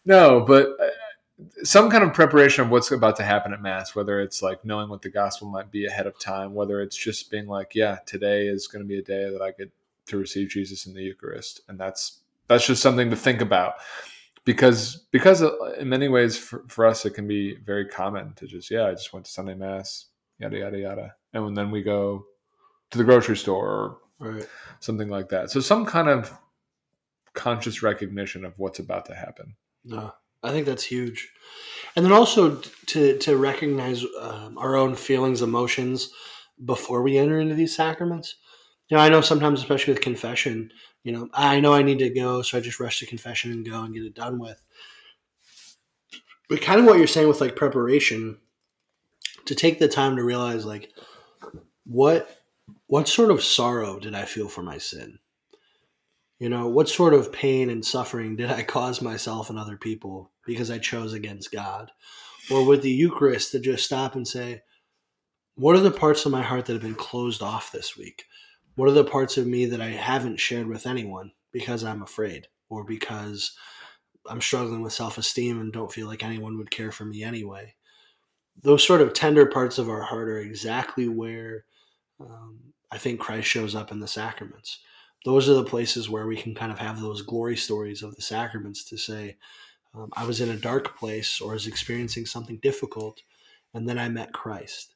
no, 0.05 0.41
but 0.41 0.67
uh, 0.79 1.43
some 1.63 1.89
kind 1.89 2.03
of 2.03 2.13
preparation 2.13 2.63
of 2.63 2.69
what's 2.69 2.91
about 2.91 3.15
to 3.15 3.23
happen 3.23 3.53
at 3.53 3.61
mass, 3.63 3.95
whether 3.95 4.21
it's 4.21 4.43
like 4.43 4.63
knowing 4.65 4.87
what 4.87 5.01
the 5.01 5.09
gospel 5.09 5.49
might 5.49 5.71
be 5.71 5.87
ahead 5.87 6.05
of 6.05 6.19
time, 6.19 6.53
whether 6.53 6.79
it's 6.79 6.95
just 6.95 7.31
being 7.31 7.47
like, 7.47 7.73
yeah, 7.73 7.97
today 8.05 8.45
is 8.45 8.67
going 8.67 8.85
to 8.85 8.87
be 8.87 8.99
a 8.99 9.03
day 9.03 9.31
that 9.31 9.41
I 9.41 9.49
get 9.49 9.71
to 10.05 10.17
receive 10.17 10.49
Jesus 10.49 10.85
in 10.85 10.93
the 10.93 11.01
Eucharist, 11.01 11.61
and 11.67 11.79
that's 11.79 12.19
that's 12.47 12.67
just 12.67 12.81
something 12.81 13.10
to 13.10 13.15
think 13.15 13.41
about 13.41 13.75
because 14.45 15.07
because 15.12 15.41
uh, 15.41 15.51
in 15.79 15.89
many 15.89 16.07
ways 16.07 16.38
for, 16.38 16.63
for 16.67 16.86
us 16.86 17.05
it 17.05 17.12
can 17.12 17.27
be 17.27 17.55
very 17.65 17.88
common 17.88 18.33
to 18.36 18.47
just 18.47 18.71
yeah 18.71 18.88
I 18.88 18.91
just 18.91 19.13
went 19.13 19.25
to 19.25 19.31
Sunday 19.31 19.55
mass 19.55 20.07
yada 20.39 20.57
yada 20.57 20.77
yada 20.77 21.15
and 21.33 21.57
then 21.57 21.71
we 21.71 21.83
go 21.83 22.25
to 22.91 22.97
the 22.97 23.03
grocery 23.03 23.38
store 23.38 23.67
or 23.67 23.97
right. 24.19 24.47
something 24.79 25.10
like 25.10 25.29
that. 25.29 25.51
So 25.51 25.60
some 25.60 25.86
kind 25.86 26.10
of 26.10 26.38
conscious 27.33 27.83
recognition 27.83 28.45
of 28.45 28.57
what's 28.57 28.79
about 28.79 29.05
to 29.05 29.15
happen. 29.15 29.55
No, 29.83 30.13
I 30.43 30.51
think 30.51 30.65
that's 30.65 30.83
huge. 30.83 31.31
And 31.95 32.05
then 32.05 32.13
also 32.13 32.55
to 32.88 33.17
to 33.17 33.38
recognize 33.38 34.03
um, 34.19 34.57
our 34.57 34.75
own 34.75 34.95
feelings, 34.95 35.41
emotions 35.41 36.12
before 36.63 37.01
we 37.01 37.17
enter 37.17 37.39
into 37.39 37.55
these 37.55 37.75
sacraments. 37.75 38.36
You 38.89 38.97
know, 38.97 39.03
I 39.03 39.10
know 39.10 39.21
sometimes, 39.21 39.60
especially 39.60 39.93
with 39.93 40.01
confession, 40.01 40.71
you 41.07 41.13
know, 41.13 41.29
I 41.33 41.61
know 41.61 41.73
I 41.73 41.83
need 41.83 41.99
to 41.99 42.09
go, 42.09 42.41
so 42.41 42.57
I 42.57 42.61
just 42.61 42.81
rush 42.81 42.99
to 42.99 43.05
confession 43.05 43.53
and 43.53 43.65
go 43.65 43.81
and 43.81 43.93
get 43.93 44.03
it 44.03 44.13
done 44.13 44.39
with. 44.39 44.61
But 46.49 46.61
kind 46.61 46.81
of 46.81 46.85
what 46.85 46.97
you're 46.97 47.07
saying 47.07 47.29
with 47.29 47.39
like 47.39 47.55
preparation, 47.55 48.39
to 49.45 49.55
take 49.55 49.79
the 49.79 49.87
time 49.87 50.17
to 50.17 50.23
realize 50.23 50.65
like 50.65 50.91
what 51.85 52.29
what 52.87 53.07
sort 53.07 53.31
of 53.31 53.41
sorrow 53.41 53.99
did 53.99 54.15
I 54.15 54.25
feel 54.25 54.49
for 54.49 54.61
my 54.61 54.79
sin? 54.79 55.19
You 56.39 56.49
know, 56.49 56.67
what 56.67 56.89
sort 56.89 57.13
of 57.13 57.31
pain 57.31 57.69
and 57.69 57.85
suffering 57.85 58.35
did 58.35 58.51
I 58.51 58.63
cause 58.75 59.01
myself 59.01 59.49
and 59.49 59.57
other 59.57 59.77
people 59.77 60.31
because 60.45 60.69
I 60.69 60.77
chose 60.77 61.13
against 61.13 61.53
God? 61.53 61.89
Or 62.51 62.65
with 62.65 62.81
the 62.81 62.91
Eucharist 62.91 63.53
to 63.53 63.61
just 63.61 63.85
stop 63.85 64.15
and 64.15 64.27
say, 64.27 64.61
what 65.55 65.77
are 65.77 65.81
the 65.81 65.89
parts 65.89 66.25
of 66.25 66.33
my 66.33 66.43
heart 66.43 66.65
that 66.65 66.73
have 66.73 66.81
been 66.81 66.95
closed 66.95 67.41
off 67.41 67.71
this 67.71 67.95
week? 67.95 68.25
What 68.77 68.87
are 68.87 68.93
the 68.93 69.03
parts 69.03 69.37
of 69.37 69.45
me 69.45 69.65
that 69.65 69.81
I 69.81 69.89
haven't 69.89 70.39
shared 70.39 70.67
with 70.67 70.87
anyone 70.87 71.33
because 71.51 71.83
I'm 71.83 72.01
afraid 72.01 72.47
or 72.69 72.85
because 72.85 73.57
I'm 74.25 74.39
struggling 74.39 74.81
with 74.81 74.93
self 74.93 75.17
esteem 75.17 75.59
and 75.59 75.73
don't 75.73 75.91
feel 75.91 76.07
like 76.07 76.23
anyone 76.23 76.57
would 76.57 76.71
care 76.71 76.93
for 76.93 77.03
me 77.03 77.23
anyway? 77.23 77.75
Those 78.63 78.87
sort 78.87 79.01
of 79.01 79.13
tender 79.13 79.45
parts 79.45 79.77
of 79.77 79.89
our 79.89 80.01
heart 80.01 80.29
are 80.29 80.39
exactly 80.39 81.09
where 81.09 81.65
um, 82.21 82.59
I 82.89 82.97
think 82.97 83.19
Christ 83.19 83.49
shows 83.49 83.75
up 83.75 83.91
in 83.91 83.99
the 83.99 84.07
sacraments 84.07 84.79
those 85.25 85.49
are 85.49 85.55
the 85.55 85.63
places 85.63 86.09
where 86.09 86.27
we 86.27 86.37
can 86.37 86.55
kind 86.55 86.71
of 86.71 86.79
have 86.79 87.01
those 87.01 87.21
glory 87.21 87.57
stories 87.57 88.03
of 88.03 88.15
the 88.15 88.21
sacraments 88.21 88.85
to 88.85 88.97
say, 88.97 89.35
um, 89.93 90.09
I 90.15 90.25
was 90.25 90.41
in 90.41 90.49
a 90.49 90.55
dark 90.55 90.97
place 90.97 91.41
or 91.41 91.53
was 91.53 91.67
experiencing 91.67 92.25
something 92.25 92.59
difficult, 92.61 93.21
and 93.73 93.89
then 93.89 93.97
I 93.97 94.09
met 94.09 94.33
Christ. 94.33 94.95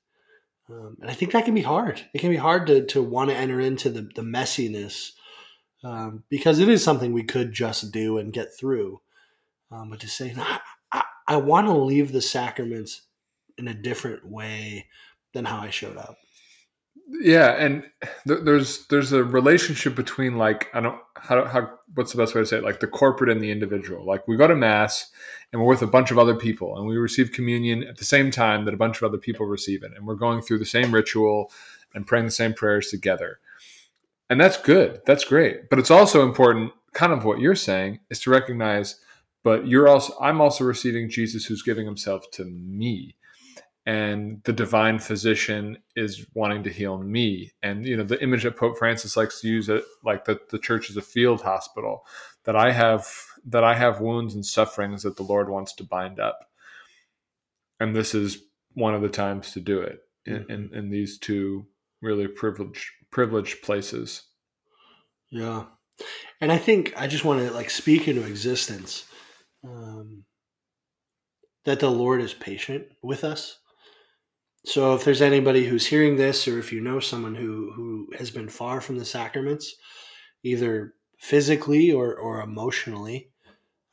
Um, 0.72 0.98
and 1.02 1.10
I 1.10 1.14
think 1.14 1.34
that 1.34 1.46
can 1.46 1.54
be 1.54 1.62
hard. 1.62 2.02
It 2.14 2.20
can 2.20 2.30
be 2.30 2.38
hard 2.38 2.68
to, 2.68 2.86
to 2.88 3.02
want 3.02 3.30
to 3.30 3.36
enter 3.36 3.60
into 3.60 3.90
the, 3.90 4.10
the 4.16 4.22
messiness 4.22 5.12
um, 5.84 6.24
because 6.30 6.60
it 6.60 6.70
is 6.70 6.84
something 6.84 7.12
we 7.12 7.24
could 7.24 7.52
just 7.52 7.92
do 7.92 8.18
and 8.18 8.32
get 8.32 8.56
through. 8.58 9.02
Um, 9.72 9.90
but 9.90 10.00
to 10.02 10.08
say, 10.08 10.34
no, 10.34 10.44
I, 10.44 10.60
I, 10.94 11.04
I 11.28 11.36
want 11.38 11.68
to 11.68 11.74
leave 11.74 12.12
the 12.12 12.22
sacraments 12.22 13.02
in 13.58 13.68
a 13.68 13.74
different 13.74 14.26
way 14.26 14.88
than 15.34 15.46
how 15.46 15.60
I 15.60 15.70
showed 15.70 15.98
up. 15.98 16.18
Yeah 17.19 17.52
and 17.52 17.84
th- 18.28 18.41
there's 18.43 18.88
there's 18.88 19.12
a 19.12 19.24
relationship 19.24 19.95
between 19.95 20.38
like 20.38 20.67
i 20.74 20.80
don't 20.80 21.00
how, 21.21 21.45
how 21.45 21.69
what's 21.93 22.12
the 22.12 22.17
best 22.17 22.34
way 22.34 22.41
to 22.41 22.45
say 22.45 22.58
it? 22.58 22.63
Like 22.63 22.80
the 22.80 22.88
corporate 22.88 23.30
and 23.30 23.41
the 23.41 23.52
individual. 23.52 24.06
Like 24.06 24.28
we 24.28 24.38
go 24.38 24.47
to 24.47 24.56
mass 24.56 25.12
and 25.52 25.62
we're 25.62 25.67
with 25.67 25.82
a 25.82 25.88
bunch 25.88 26.12
of 26.12 26.17
other 26.17 26.36
people 26.36 26.78
and 26.78 26.88
we 26.88 26.97
receive 26.97 27.32
communion 27.32 27.84
at 27.84 27.97
the 27.97 28.06
same 28.06 28.32
time 28.32 28.65
that 28.65 28.74
a 28.74 28.78
bunch 28.78 28.97
of 28.97 29.04
other 29.04 29.17
people 29.17 29.45
receive 29.45 29.84
it. 29.84 29.91
And 29.95 30.06
we're 30.06 30.15
going 30.15 30.41
through 30.41 30.60
the 30.60 30.65
same 30.65 30.93
ritual 30.93 31.52
and 31.93 32.08
praying 32.08 32.26
the 32.26 32.32
same 32.32 32.54
prayers 32.54 32.88
together. 32.88 33.39
And 34.30 34.39
that's 34.39 34.58
good. 34.58 35.02
That's 35.06 35.26
great. 35.26 35.69
But 35.69 35.80
it's 35.80 35.91
also 35.91 36.24
important 36.24 36.71
kind 36.93 37.13
of 37.13 37.24
what 37.24 37.39
you're 37.39 37.56
saying 37.56 38.00
is 38.10 38.19
to 38.19 38.30
recognize 38.30 38.97
but 39.43 39.65
you're 39.65 39.88
also 39.88 40.13
i'm 40.19 40.41
also 40.41 40.65
receiving 40.65 41.10
jesus 41.10 41.45
who's 41.45 41.62
giving 41.62 41.86
himself 41.86 42.30
to 42.32 42.43
me 42.43 43.15
and 43.86 44.41
the 44.44 44.54
divine 44.54 45.00
physician 45.00 45.78
is 45.96 46.28
wanting 46.36 46.62
to 46.63 46.70
heal 46.70 46.98
me 47.00 47.52
and 47.63 47.86
you 47.86 47.98
know 47.98 48.04
the 48.04 48.22
image 48.22 48.44
that 48.44 48.56
pope 48.56 48.78
francis 48.78 49.17
likes 49.17 49.41
to 49.41 49.48
use 49.48 49.70
it 49.70 49.84
like 50.04 50.24
that 50.26 50.50
the 50.50 50.60
church 50.60 50.89
is 50.89 50.98
a 50.98 51.02
field 51.02 51.41
hospital 51.41 52.06
that 52.44 52.56
i 52.56 52.72
have 52.72 53.08
that 53.44 53.63
i 53.63 53.74
have 53.74 54.00
wounds 54.00 54.36
and 54.36 54.46
sufferings 54.46 55.02
that 55.02 55.15
the 55.15 55.24
lord 55.24 55.50
wants 55.50 55.74
to 55.74 55.84
bind 55.84 56.20
up 56.20 56.39
and 57.80 57.96
this 57.96 58.13
is 58.13 58.44
one 58.74 58.94
of 58.94 59.02
the 59.02 59.10
times 59.10 59.52
to 59.52 59.60
do 59.60 59.82
it 59.82 60.00
in, 60.26 60.46
in, 60.50 60.70
in 60.74 60.89
these 60.89 61.17
two 61.17 61.65
really 62.02 62.28
privileged 62.28 62.91
privileged 63.10 63.63
places 63.63 64.24
Yeah. 65.32 65.63
And 66.41 66.52
I 66.52 66.58
think 66.58 66.94
I 66.98 67.08
just 67.08 67.26
want 67.26 67.39
to 67.39 67.52
like 67.54 67.70
speak 67.70 68.08
into 68.08 68.26
existence 68.26 69.06
um, 69.63 70.26
that 71.65 71.80
the 71.80 71.89
Lord 71.89 72.22
is 72.22 72.34
patient 72.34 72.88
with 73.02 73.24
us. 73.24 73.58
So 74.65 74.93
if 74.93 75.04
there's 75.04 75.21
anybody 75.21 75.65
who's 75.65 75.86
hearing 75.86 76.15
this, 76.15 76.47
or 76.47 76.60
if 76.60 76.71
you 76.71 76.82
know 76.82 77.00
someone 77.00 77.36
who 77.36 77.71
who 77.74 78.08
has 78.17 78.30
been 78.30 78.50
far 78.50 78.80
from 78.80 78.97
the 78.97 79.06
sacraments, 79.06 79.76
either 80.43 80.93
physically 81.19 81.91
or 81.91 82.15
or 82.15 82.41
emotionally, 82.41 83.32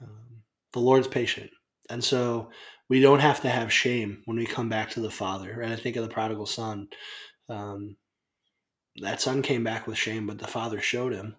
um, 0.03 0.43
the 0.73 0.81
Lord's 0.81 1.09
patient, 1.09 1.51
and 1.89 2.03
so 2.05 2.51
we 2.89 3.01
don't 3.01 3.21
have 3.21 3.41
to 3.43 3.49
have 3.49 3.73
shame 3.73 4.23
when 4.27 4.37
we 4.37 4.47
come 4.47 4.69
back 4.69 4.91
to 4.91 5.01
the 5.01 5.11
Father. 5.11 5.61
And 5.61 5.73
I 5.73 5.77
think 5.77 5.97
of 5.97 6.03
the 6.03 6.13
prodigal 6.13 6.47
son. 6.47 6.89
Um, 7.49 7.97
that 9.01 9.21
son 9.21 9.43
came 9.43 9.65
back 9.65 9.87
with 9.87 9.97
shame, 9.97 10.27
but 10.27 10.39
the 10.39 10.47
father 10.47 10.81
showed 10.81 11.13
him 11.13 11.37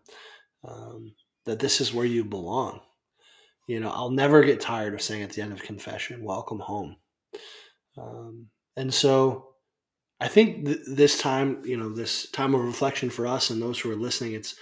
um, 0.64 1.14
that 1.46 1.60
this 1.60 1.82
is 1.82 1.94
where 1.94 2.06
you 2.06 2.24
belong. 2.24 2.80
You 3.68 3.80
know, 3.80 3.90
I'll 3.90 4.10
never 4.10 4.44
get 4.44 4.60
tired 4.60 4.94
of 4.94 5.02
saying 5.02 5.24
at 5.24 5.32
the 5.32 5.42
end 5.42 5.52
of 5.52 5.62
confession, 5.62 6.24
"Welcome 6.24 6.60
home." 6.60 6.96
Um, 7.98 8.48
and 8.76 8.94
so, 8.94 9.48
I 10.20 10.28
think 10.28 10.66
th- 10.66 10.80
this 10.88 11.20
time, 11.20 11.62
you 11.66 11.78
know, 11.78 11.90
this 11.90 12.30
time 12.32 12.54
of 12.54 12.62
reflection 12.62 13.10
for 13.10 13.26
us 13.28 13.50
and 13.50 13.62
those 13.62 13.80
who 13.80 13.92
are 13.92 13.96
listening, 13.96 14.34
it's 14.34 14.56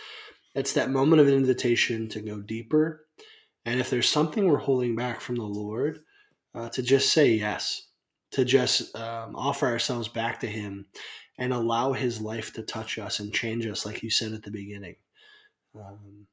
it's 0.56 0.74
that 0.74 0.90
moment 0.90 1.22
of 1.22 1.28
invitation 1.28 2.10
to 2.10 2.22
go 2.22 2.40
deeper. 2.42 3.06
And 3.66 3.80
if 3.80 3.90
there's 3.90 4.10
something 4.10 4.48
we're 4.48 4.58
holding 4.58 4.96
back 4.96 5.22
from 5.22 5.36
the 5.36 5.44
Lord, 5.44 6.00
uh, 6.56 6.70
to 6.70 6.82
just 6.82 7.12
say 7.12 7.32
yes, 7.32 7.90
to 8.32 8.46
just 8.46 8.96
um, 8.96 9.36
offer 9.36 9.68
ourselves 9.68 10.08
back 10.08 10.40
to 10.40 10.48
Him 10.48 10.86
and 11.38 11.54
allow 11.54 11.94
his 11.94 12.20
life 12.20 12.54
to 12.54 12.64
touch 12.64 12.98
us 12.98 13.20
and 13.20 13.34
change 13.34 13.66
us, 13.68 13.86
like 13.86 14.02
you 14.02 14.10
said 14.10 14.34
at 14.34 14.44
the 14.44 14.52
beginning. 14.52 14.96
Um, 15.76 16.28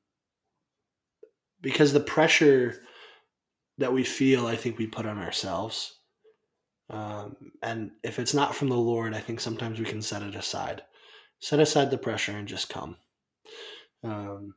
because 1.60 1.92
the 1.92 2.00
pressure 2.00 2.82
that 3.78 3.92
we 3.92 4.04
feel, 4.04 4.46
I 4.46 4.56
think 4.56 4.78
we 4.78 4.86
put 4.86 5.06
on 5.06 5.18
ourselves. 5.18 5.98
Um, 6.90 7.36
and 7.62 7.92
if 8.02 8.18
it's 8.18 8.34
not 8.34 8.54
from 8.54 8.68
the 8.68 8.76
Lord, 8.76 9.14
I 9.14 9.20
think 9.20 9.40
sometimes 9.40 9.78
we 9.78 9.86
can 9.86 10.02
set 10.02 10.22
it 10.22 10.34
aside. 10.34 10.82
Set 11.40 11.60
aside 11.60 11.90
the 11.90 11.98
pressure 11.98 12.32
and 12.32 12.48
just 12.48 12.68
come. 12.68 12.96
Um, 14.02 14.54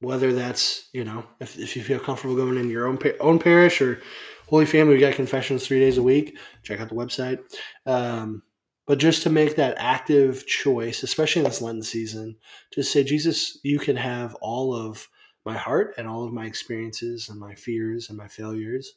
whether 0.00 0.32
that's, 0.32 0.88
you 0.92 1.04
know, 1.04 1.24
if, 1.40 1.58
if 1.58 1.76
you 1.76 1.82
feel 1.82 1.98
comfortable 1.98 2.36
going 2.36 2.58
in 2.58 2.70
your 2.70 2.86
own, 2.86 2.98
pa- 2.98 3.18
own 3.20 3.38
parish 3.38 3.80
or 3.80 4.00
Holy 4.48 4.66
Family, 4.66 4.94
we 4.94 5.00
got 5.00 5.14
confessions 5.14 5.66
three 5.66 5.80
days 5.80 5.98
a 5.98 6.02
week. 6.02 6.38
Check 6.62 6.80
out 6.80 6.88
the 6.88 6.94
website. 6.94 7.38
Um, 7.86 8.42
but 8.86 8.98
just 8.98 9.22
to 9.24 9.30
make 9.30 9.56
that 9.56 9.76
active 9.78 10.46
choice, 10.46 11.02
especially 11.02 11.40
in 11.40 11.46
this 11.46 11.60
Lenten 11.60 11.82
season, 11.82 12.36
to 12.72 12.82
say, 12.82 13.02
Jesus, 13.02 13.58
you 13.64 13.78
can 13.78 13.96
have 13.96 14.34
all 14.36 14.74
of 14.74 15.08
my 15.44 15.56
heart 15.56 15.94
and 15.96 16.06
all 16.06 16.24
of 16.24 16.32
my 16.32 16.44
experiences 16.44 17.28
and 17.28 17.40
my 17.40 17.54
fears 17.54 18.08
and 18.08 18.18
my 18.18 18.28
failures. 18.28 18.92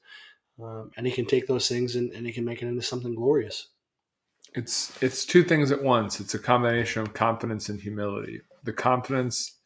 Um, 0.61 0.91
and 0.97 1.05
he 1.05 1.11
can 1.11 1.25
take 1.25 1.47
those 1.47 1.67
things 1.67 1.95
and, 1.95 2.11
and 2.11 2.25
he 2.25 2.33
can 2.33 2.45
make 2.45 2.61
it 2.61 2.67
into 2.67 2.81
something 2.81 3.15
glorious. 3.15 3.69
it's 4.55 5.01
it's 5.01 5.25
two 5.25 5.43
things 5.43 5.71
at 5.71 5.83
once. 5.83 6.19
It's 6.19 6.33
a 6.33 6.39
combination 6.39 7.01
of 7.01 7.13
confidence 7.13 7.69
and 7.69 7.79
humility. 7.79 8.41
The 8.63 8.73
confidence 8.73 9.59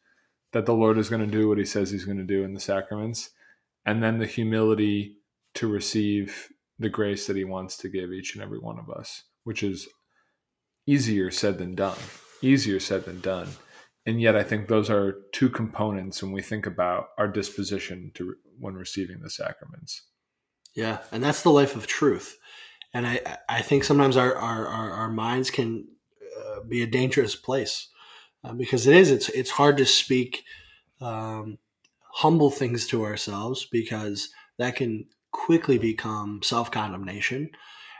that 0.54 0.66
the 0.66 0.72
lord 0.74 0.96
is 0.96 1.10
going 1.10 1.20
to 1.20 1.38
do 1.38 1.48
what 1.48 1.58
he 1.58 1.64
says 1.64 1.90
he's 1.90 2.04
going 2.06 2.16
to 2.16 2.24
do 2.24 2.44
in 2.44 2.54
the 2.54 2.60
sacraments 2.60 3.30
and 3.84 4.02
then 4.02 4.18
the 4.18 4.26
humility 4.26 5.18
to 5.54 5.68
receive 5.68 6.48
the 6.78 6.88
grace 6.88 7.26
that 7.26 7.36
he 7.36 7.44
wants 7.44 7.76
to 7.76 7.88
give 7.88 8.12
each 8.12 8.34
and 8.34 8.42
every 8.42 8.58
one 8.58 8.78
of 8.78 8.88
us 8.88 9.24
which 9.42 9.62
is 9.62 9.88
easier 10.86 11.30
said 11.30 11.58
than 11.58 11.74
done 11.74 11.98
easier 12.40 12.78
said 12.78 13.04
than 13.04 13.20
done. 13.20 13.48
And 14.06 14.20
yet 14.20 14.36
i 14.36 14.42
think 14.42 14.68
those 14.68 14.90
are 14.90 15.16
two 15.32 15.50
components 15.50 16.22
when 16.22 16.32
we 16.32 16.42
think 16.42 16.66
about 16.66 17.08
our 17.18 17.28
disposition 17.28 18.12
to 18.14 18.34
when 18.58 18.74
receiving 18.74 19.20
the 19.20 19.30
sacraments 19.30 20.02
Yeah, 20.74 20.98
and 21.12 21.22
that's 21.22 21.42
the 21.42 21.50
life 21.50 21.76
of 21.76 21.86
truth. 21.86 22.38
And 22.92 23.06
I, 23.06 23.38
I 23.48 23.62
think 23.62 23.84
sometimes 23.84 24.16
our, 24.16 24.34
our, 24.34 24.66
our, 24.66 24.90
our 24.92 25.10
minds 25.10 25.50
can 25.50 25.86
uh, 26.38 26.60
be 26.60 26.82
a 26.82 26.86
dangerous 26.86 27.36
place 27.36 27.88
uh, 28.44 28.52
because 28.52 28.86
it 28.86 28.96
is. 28.96 29.10
It's 29.10 29.28
it's 29.30 29.50
hard 29.50 29.76
to 29.78 29.86
speak 29.86 30.44
um, 31.00 31.58
humble 32.12 32.50
things 32.50 32.86
to 32.88 33.04
ourselves 33.04 33.66
because 33.70 34.30
that 34.58 34.76
can 34.76 35.06
quickly 35.32 35.78
become 35.78 36.40
self 36.42 36.70
condemnation, 36.70 37.50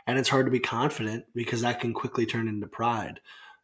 and 0.07 0.17
it's 0.17 0.29
hard 0.29 0.45
to 0.45 0.51
be 0.51 0.59
confident 0.59 1.25
because 1.33 1.61
that 1.61 1.79
can 1.81 1.93
quickly 1.93 2.25
turn 2.25 2.47
into 2.47 2.67
pride. 2.67 3.19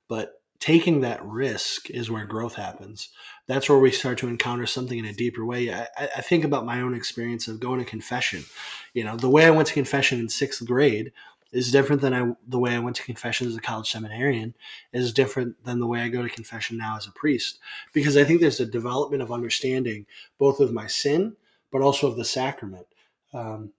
But 0.09 0.40
taking 0.61 1.01
that 1.01 1.25
risk 1.25 1.89
is 1.89 2.09
where 2.09 2.25
growth 2.25 2.55
happens. 2.55 3.09
That's 3.47 3.67
where 3.67 3.79
we 3.79 3.91
start 3.91 4.19
to 4.19 4.27
encounter 4.27 4.67
something 4.67 4.97
in 4.97 5.05
a 5.05 5.13
deeper 5.13 5.43
way. 5.43 5.73
I, 5.73 5.87
I 5.97 6.21
think 6.21 6.45
about 6.45 6.67
my 6.67 6.81
own 6.81 6.93
experience 6.93 7.47
of 7.47 7.59
going 7.59 7.79
to 7.79 7.85
confession. 7.85 8.45
You 8.93 9.03
know, 9.03 9.17
the 9.17 9.29
way 9.29 9.45
I 9.45 9.49
went 9.49 9.67
to 9.69 9.73
confession 9.73 10.19
in 10.19 10.29
sixth 10.29 10.65
grade 10.65 11.11
is 11.51 11.71
different 11.71 12.01
than 12.01 12.13
I, 12.13 12.31
the 12.47 12.59
way 12.59 12.75
I 12.75 12.79
went 12.79 12.95
to 12.97 13.03
confession 13.03 13.47
as 13.47 13.55
a 13.55 13.61
college 13.61 13.91
seminarian 13.91 14.53
is 14.93 15.11
different 15.11 15.65
than 15.65 15.79
the 15.79 15.87
way 15.87 15.99
I 16.01 16.09
go 16.09 16.21
to 16.21 16.29
confession 16.29 16.77
now 16.77 16.95
as 16.95 17.07
a 17.07 17.11
priest. 17.11 17.59
Because 17.91 18.15
I 18.15 18.23
think 18.23 18.39
there's 18.39 18.59
a 18.59 18.65
development 18.65 19.23
of 19.23 19.31
understanding 19.31 20.05
both 20.37 20.59
of 20.59 20.71
my 20.71 20.85
sin, 20.87 21.35
but 21.71 21.81
also 21.81 22.07
of 22.07 22.17
the 22.17 22.23
sacrament. 22.23 22.85
Um, 23.33 23.73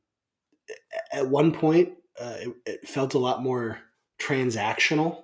at 1.12 1.28
one 1.28 1.52
point, 1.52 1.92
uh, 2.20 2.36
it, 2.40 2.54
it 2.66 2.88
felt 2.88 3.14
a 3.14 3.18
lot 3.18 3.42
more 3.42 3.78
transactional. 4.18 5.22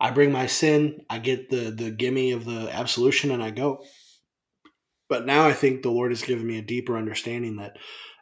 I 0.00 0.10
bring 0.10 0.32
my 0.32 0.46
sin, 0.46 1.04
I 1.08 1.18
get 1.18 1.50
the 1.50 1.70
the 1.70 1.90
gimme 1.90 2.32
of 2.32 2.44
the 2.44 2.68
absolution, 2.72 3.30
and 3.30 3.42
I 3.42 3.50
go. 3.50 3.84
But 5.08 5.26
now 5.26 5.46
I 5.46 5.52
think 5.52 5.82
the 5.82 5.90
Lord 5.90 6.10
has 6.10 6.22
given 6.22 6.46
me 6.46 6.58
a 6.58 6.62
deeper 6.62 6.96
understanding 6.96 7.56
that 7.56 7.76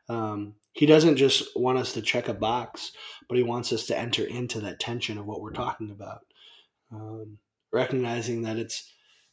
um, 0.08 0.54
He 0.72 0.86
doesn't 0.86 1.16
just 1.16 1.56
want 1.56 1.78
us 1.78 1.92
to 1.94 2.02
check 2.02 2.28
a 2.28 2.34
box, 2.34 2.92
but 3.28 3.38
He 3.38 3.44
wants 3.44 3.72
us 3.72 3.86
to 3.86 3.98
enter 3.98 4.24
into 4.24 4.60
that 4.60 4.80
tension 4.80 5.18
of 5.18 5.26
what 5.26 5.40
we're 5.40 5.52
talking 5.52 5.90
about, 5.90 6.20
um, 6.92 7.38
recognizing 7.72 8.42
that 8.42 8.58
it's 8.58 8.92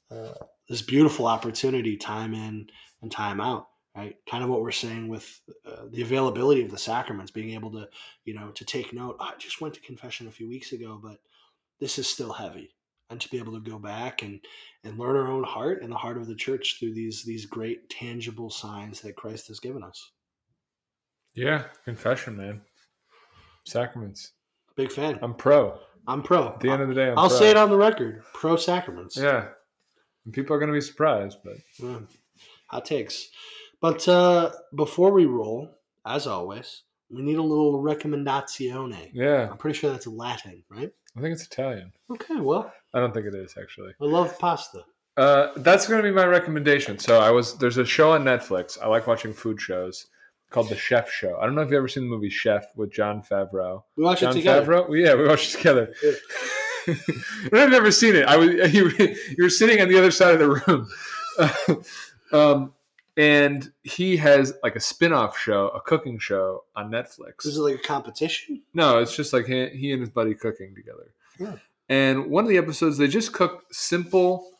uh, 0.09 0.33
this 0.69 0.81
beautiful 0.81 1.27
opportunity, 1.27 1.97
time 1.97 2.33
in 2.33 2.67
and 3.01 3.11
time 3.11 3.41
out. 3.41 3.67
Right, 3.95 4.15
kind 4.29 4.43
of 4.43 4.49
what 4.51 4.61
we're 4.61 4.71
saying 4.71 5.09
with 5.09 5.41
uh, 5.65 5.85
the 5.89 6.03
availability 6.03 6.63
of 6.63 6.69
the 6.69 6.77
sacraments, 6.77 7.31
being 7.31 7.55
able 7.55 7.71
to, 7.71 7.89
you 8.23 8.35
know, 8.35 8.51
to 8.51 8.63
take 8.63 8.93
note. 8.93 9.17
I 9.19 9.33
just 9.39 9.59
went 9.59 9.73
to 9.73 9.81
confession 9.81 10.27
a 10.27 10.31
few 10.31 10.47
weeks 10.47 10.71
ago, 10.71 10.99
but 11.03 11.19
this 11.79 11.97
is 11.99 12.07
still 12.07 12.33
heavy 12.33 12.69
and 13.09 13.19
to 13.19 13.29
be 13.29 13.37
able 13.39 13.53
to 13.53 13.69
go 13.71 13.79
back 13.79 14.21
and 14.21 14.39
and 14.83 14.97
learn 14.99 15.15
our 15.15 15.27
own 15.27 15.43
heart 15.43 15.81
and 15.81 15.91
the 15.91 15.95
heart 15.97 16.17
of 16.17 16.27
the 16.27 16.35
church 16.35 16.77
through 16.79 16.93
these 16.93 17.23
these 17.23 17.45
great 17.45 17.89
tangible 17.89 18.49
signs 18.49 19.01
that 19.01 19.15
Christ 19.15 19.47
has 19.47 19.59
given 19.59 19.83
us. 19.83 20.11
yeah 21.33 21.63
confession 21.85 22.35
man 22.37 22.61
sacraments 23.65 24.31
Big 24.75 24.91
fan. 24.91 25.19
i'm 25.21 25.33
pro 25.33 25.79
I'm 26.07 26.23
pro. 26.23 26.47
at 26.49 26.59
the 26.59 26.69
end 26.71 26.81
of 26.81 26.87
the 26.87 26.95
day 26.95 27.09
I'm 27.11 27.19
I'll 27.19 27.29
pro. 27.29 27.37
say 27.37 27.49
it 27.51 27.57
on 27.57 27.69
the 27.69 27.77
record. 27.77 28.23
Pro 28.33 28.55
sacraments. 28.55 29.15
Yeah. 29.15 29.49
And 30.25 30.33
people 30.33 30.55
are 30.55 30.59
going 30.59 30.69
to 30.71 30.73
be 30.73 30.81
surprised, 30.81 31.37
but 31.43 31.57
Yeah. 31.77 31.99
Hot 32.67 32.85
takes. 32.85 33.27
But 33.79 34.07
uh, 34.07 34.51
before 34.75 35.11
we 35.11 35.25
roll, 35.25 35.69
as 36.07 36.25
always, 36.25 36.81
we 37.11 37.21
need 37.21 37.37
a 37.37 37.43
little 37.43 37.81
recomendazione. 37.81 39.09
yeah, 39.13 39.49
I'm 39.49 39.57
pretty 39.57 39.77
sure 39.77 39.91
that's 39.91 40.07
Latin, 40.07 40.63
right? 40.69 40.91
I 41.17 41.21
think 41.21 41.33
it's 41.33 41.45
Italian. 41.45 41.91
Okay, 42.11 42.35
well, 42.39 42.71
I 42.93 42.99
don't 42.99 43.13
think 43.13 43.25
it 43.25 43.35
is 43.35 43.55
actually. 43.59 43.93
I 44.01 44.05
love 44.05 44.37
pasta. 44.39 44.83
Uh, 45.17 45.51
that's 45.57 45.87
going 45.87 46.01
to 46.01 46.07
be 46.07 46.15
my 46.15 46.25
recommendation. 46.25 46.97
So 46.97 47.19
I 47.19 47.31
was 47.31 47.57
there's 47.57 47.77
a 47.77 47.85
show 47.85 48.11
on 48.11 48.23
Netflix. 48.23 48.77
I 48.81 48.87
like 48.87 49.05
watching 49.07 49.33
food 49.33 49.59
shows 49.59 50.07
called 50.49 50.69
The 50.69 50.77
Chef 50.77 51.11
Show. 51.11 51.37
I 51.39 51.45
don't 51.45 51.55
know 51.55 51.61
if 51.61 51.67
you've 51.67 51.77
ever 51.77 51.87
seen 51.87 52.03
the 52.03 52.09
movie 52.09 52.29
Chef 52.29 52.65
with 52.75 52.91
Jon 52.91 53.21
Favreau. 53.21 53.83
We 53.97 54.03
watch 54.03 54.21
Jon 54.21 54.31
it 54.31 54.33
together. 54.35 54.65
Favreau? 54.65 55.05
Yeah, 55.05 55.15
we 55.15 55.27
watched 55.27 55.53
it 55.53 55.57
together. 55.57 55.93
Yeah. 56.87 56.95
I've 57.53 57.69
never 57.69 57.91
seen 57.91 58.15
it. 58.15 58.25
I 58.25 58.37
was 58.37 58.49
you, 58.73 58.89
you 58.99 59.43
were 59.43 59.49
sitting 59.49 59.79
on 59.81 59.89
the 59.89 59.97
other 59.97 60.09
side 60.09 60.33
of 60.33 60.39
the 60.39 60.49
room, 60.49 60.89
um, 62.31 62.73
and 63.17 63.71
he 63.83 64.17
has 64.17 64.53
like 64.63 64.75
a 64.75 64.79
spin-off 64.79 65.37
show, 65.37 65.69
a 65.69 65.81
cooking 65.81 66.19
show 66.19 66.63
on 66.75 66.89
Netflix. 66.91 67.45
Is 67.45 67.57
it 67.57 67.61
like 67.61 67.75
a 67.75 67.79
competition? 67.79 68.61
No, 68.73 68.99
it's 68.99 69.15
just 69.15 69.33
like 69.33 69.45
he, 69.45 69.67
he 69.69 69.91
and 69.91 70.01
his 70.01 70.09
buddy 70.09 70.33
cooking 70.33 70.73
together. 70.75 71.11
Yeah. 71.39 71.55
And 71.89 72.27
one 72.27 72.43
of 72.43 72.49
the 72.49 72.57
episodes, 72.57 72.97
they 72.97 73.07
just 73.07 73.33
cook 73.33 73.65
simple 73.71 74.51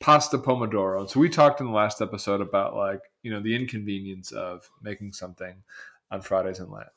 pasta 0.00 0.38
pomodoro. 0.38 1.08
So 1.08 1.20
we 1.20 1.28
talked 1.28 1.60
in 1.60 1.66
the 1.66 1.72
last 1.72 2.00
episode 2.00 2.40
about 2.40 2.76
like 2.76 3.00
you 3.22 3.30
know 3.30 3.40
the 3.40 3.54
inconvenience 3.54 4.32
of 4.32 4.70
making 4.82 5.12
something 5.12 5.54
on 6.10 6.20
Fridays 6.20 6.60
in 6.60 6.70
Lent. 6.70 6.88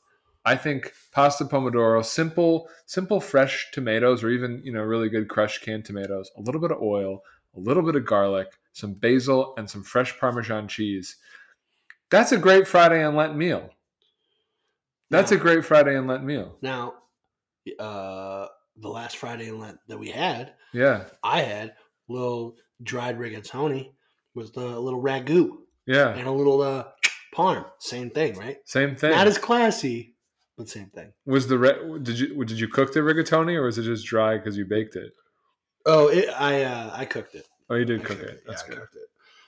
I 0.44 0.56
think 0.56 0.92
pasta 1.12 1.44
pomodoro, 1.44 2.04
simple, 2.04 2.68
simple 2.86 3.20
fresh 3.20 3.70
tomatoes, 3.72 4.22
or 4.22 4.30
even 4.30 4.60
you 4.64 4.72
know 4.72 4.82
really 4.82 5.08
good 5.08 5.28
crushed 5.28 5.62
canned 5.62 5.84
tomatoes, 5.84 6.30
a 6.36 6.40
little 6.40 6.60
bit 6.60 6.72
of 6.72 6.82
oil, 6.82 7.22
a 7.56 7.60
little 7.60 7.82
bit 7.82 7.96
of 7.96 8.04
garlic, 8.04 8.48
some 8.72 8.94
basil, 8.94 9.54
and 9.56 9.68
some 9.68 9.82
fresh 9.82 10.18
Parmesan 10.18 10.68
cheese. 10.68 11.16
That's 12.10 12.32
a 12.32 12.38
great 12.38 12.66
Friday 12.68 13.04
and 13.04 13.16
Lent 13.16 13.36
meal. 13.36 13.70
That's 15.10 15.32
a 15.32 15.36
great 15.36 15.64
Friday 15.64 15.96
and 15.96 16.06
Lent 16.06 16.24
meal. 16.24 16.56
Now, 16.62 16.94
uh, 17.78 18.46
the 18.76 18.88
last 18.88 19.16
Friday 19.16 19.48
in 19.48 19.58
Lent 19.58 19.78
that 19.88 19.98
we 19.98 20.10
had, 20.10 20.54
Yeah, 20.72 21.04
I 21.22 21.40
had 21.42 21.74
little 22.08 22.56
dried 22.82 23.18
rigatoni 23.18 23.92
with 24.34 24.56
a 24.56 24.78
little 24.78 25.02
ragu 25.02 25.58
yeah, 25.86 26.14
and 26.14 26.26
a 26.26 26.32
little 26.32 26.62
uh, 26.62 26.84
parm. 27.34 27.66
Same 27.78 28.10
thing, 28.10 28.36
right? 28.36 28.58
same 28.64 28.96
thing. 28.96 29.10
Not 29.10 29.26
as 29.26 29.38
classy, 29.38 30.14
but 30.56 30.68
same 30.68 30.90
thing. 30.90 31.12
was 31.26 31.46
the 31.46 32.00
did 32.02 32.18
you 32.18 32.44
did 32.44 32.58
you 32.58 32.68
cook 32.68 32.92
the 32.92 33.00
rigatoni 33.00 33.54
or 33.54 33.62
was 33.62 33.78
it 33.78 33.82
just 33.82 34.06
dry 34.06 34.38
because 34.38 34.56
you 34.56 34.64
baked 34.64 34.96
it? 34.96 35.12
Oh, 35.84 36.08
it, 36.08 36.28
I 36.28 36.62
uh, 36.62 36.90
I 36.94 37.04
cooked 37.04 37.34
it. 37.34 37.46
Oh, 37.72 37.76
you 37.76 37.84
did 37.84 38.00
I 38.00 38.04
cook 38.04 38.18
cooked 38.18 38.30
it. 38.30 38.42
That's 38.46 38.62
yeah, 38.62 38.66
I 38.66 38.68
good. 38.70 38.80
cooked 38.80 38.96
it. 38.96 39.02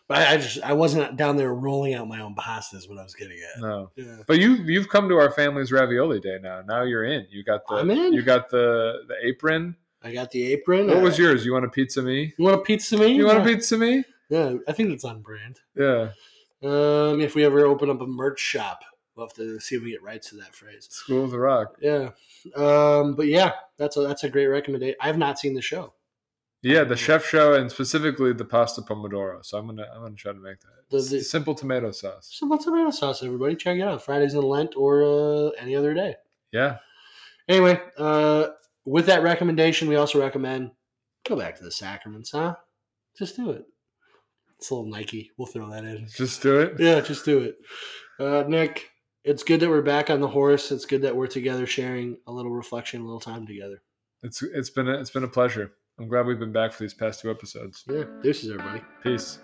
But 0.06 0.18
I, 0.18 0.32
I 0.32 0.36
just 0.36 0.62
I 0.62 0.72
wasn't 0.74 1.16
down 1.16 1.36
there 1.36 1.54
rolling 1.54 1.94
out 1.94 2.06
my 2.08 2.20
own 2.20 2.34
pastas. 2.34 2.88
when 2.88 2.98
I 2.98 3.02
was 3.02 3.14
getting 3.14 3.38
it. 3.38 3.60
No, 3.60 3.90
Yeah. 3.96 4.18
but 4.26 4.38
you 4.38 4.54
you've 4.64 4.88
come 4.88 5.08
to 5.08 5.16
our 5.16 5.30
family's 5.30 5.72
ravioli 5.72 6.20
day 6.20 6.38
now. 6.42 6.62
Now 6.66 6.82
you're 6.82 7.04
in. 7.04 7.26
You 7.30 7.42
got 7.44 7.66
the 7.68 7.76
I'm 7.76 7.90
in. 7.90 8.12
you 8.12 8.22
got 8.22 8.50
the 8.50 9.02
the 9.08 9.14
apron. 9.26 9.76
I 10.02 10.12
got 10.12 10.30
the 10.30 10.44
apron. 10.52 10.88
What 10.88 11.00
was 11.00 11.18
yours? 11.18 11.46
You 11.46 11.54
want 11.54 11.64
a 11.64 11.68
pizza 11.70 12.02
me? 12.02 12.34
You 12.36 12.44
want 12.44 12.56
a 12.56 12.62
pizza 12.62 12.98
me? 12.98 13.08
You 13.14 13.24
want 13.26 13.38
yeah. 13.38 13.44
a 13.44 13.46
pizza 13.54 13.78
me? 13.78 14.04
Yeah, 14.28 14.54
I 14.68 14.72
think 14.72 14.90
it's 14.90 15.04
on 15.04 15.22
brand. 15.22 15.60
Yeah, 15.74 16.10
Um, 16.62 17.20
if 17.22 17.34
we 17.34 17.44
ever 17.44 17.64
open 17.64 17.88
up 17.88 18.00
a 18.02 18.06
merch 18.06 18.40
shop, 18.40 18.82
we'll 19.16 19.26
have 19.26 19.34
to 19.36 19.58
see 19.60 19.76
if 19.76 19.82
we 19.82 19.92
get 19.92 20.02
rights 20.02 20.28
to 20.30 20.36
that 20.36 20.54
phrase. 20.54 20.88
School 20.90 21.24
of 21.24 21.30
the 21.30 21.38
Rock. 21.38 21.76
Yeah. 21.80 22.10
Um, 22.56 23.14
but 23.14 23.26
yeah, 23.28 23.52
that's 23.78 23.96
a 23.96 24.00
that's 24.02 24.24
a 24.24 24.28
great 24.28 24.46
recommendation. 24.48 24.96
I 25.00 25.06
have 25.06 25.18
not 25.18 25.38
seen 25.38 25.54
the 25.54 25.62
show. 25.62 25.94
Yeah, 26.64 26.82
the 26.84 26.96
chef 26.96 27.26
show 27.26 27.52
and 27.52 27.70
specifically 27.70 28.32
the 28.32 28.44
pasta 28.44 28.80
pomodoro. 28.80 29.44
So 29.44 29.58
I'm 29.58 29.66
gonna 29.66 29.86
I'm 29.94 30.02
gonna 30.02 30.14
try 30.16 30.32
to 30.32 30.38
make 30.38 30.56
that. 30.60 30.88
The- 30.90 31.20
simple 31.22 31.54
tomato 31.54 31.92
sauce. 31.92 32.30
Simple 32.32 32.56
tomato 32.58 32.90
sauce, 32.90 33.22
everybody. 33.22 33.54
Check 33.54 33.76
it 33.78 33.82
out. 33.82 34.02
Fridays 34.02 34.32
in 34.34 34.42
Lent 34.42 34.74
or 34.76 35.02
uh, 35.04 35.50
any 35.60 35.76
other 35.76 35.92
day. 35.92 36.14
Yeah, 36.52 36.78
Anyway, 37.48 37.80
uh, 37.98 38.46
with 38.86 39.06
that 39.06 39.22
recommendation, 39.22 39.88
we 39.88 39.96
also 39.96 40.18
recommend 40.20 40.70
go 41.26 41.36
back 41.36 41.56
to 41.58 41.64
the 41.64 41.70
sacraments, 41.70 42.30
huh? 42.30 42.54
Just 43.18 43.36
do 43.36 43.50
it. 43.50 43.64
It's 44.58 44.70
a 44.70 44.74
little 44.74 44.90
Nike. 44.90 45.30
We'll 45.36 45.46
throw 45.46 45.68
that 45.70 45.84
in. 45.84 46.06
just 46.08 46.42
do 46.42 46.60
it. 46.60 46.74
Yeah, 46.78 47.00
just 47.00 47.24
do 47.24 47.40
it. 47.40 47.56
Uh, 48.18 48.44
Nick, 48.48 48.88
it's 49.24 49.42
good 49.42 49.60
that 49.60 49.68
we're 49.68 49.82
back 49.82 50.08
on 50.10 50.20
the 50.20 50.28
horse. 50.28 50.72
It's 50.72 50.86
good 50.86 51.02
that 51.02 51.14
we're 51.16 51.26
together 51.26 51.66
sharing 51.66 52.16
a 52.26 52.32
little 52.32 52.52
reflection, 52.52 53.02
a 53.02 53.04
little 53.04 53.20
time 53.20 53.46
together. 53.46 53.82
It's 54.22 54.42
it's 54.42 54.70
been 54.70 54.88
a, 54.88 54.98
it's 54.98 55.10
been 55.10 55.24
a 55.24 55.28
pleasure. 55.28 55.72
I'm 55.98 56.08
glad 56.08 56.26
we've 56.26 56.38
been 56.38 56.52
back 56.52 56.72
for 56.72 56.82
these 56.82 56.94
past 56.94 57.20
two 57.20 57.30
episodes. 57.30 57.84
Yeah, 57.88 58.04
deuces, 58.22 58.50
everybody. 58.50 58.82
Peace. 59.02 59.38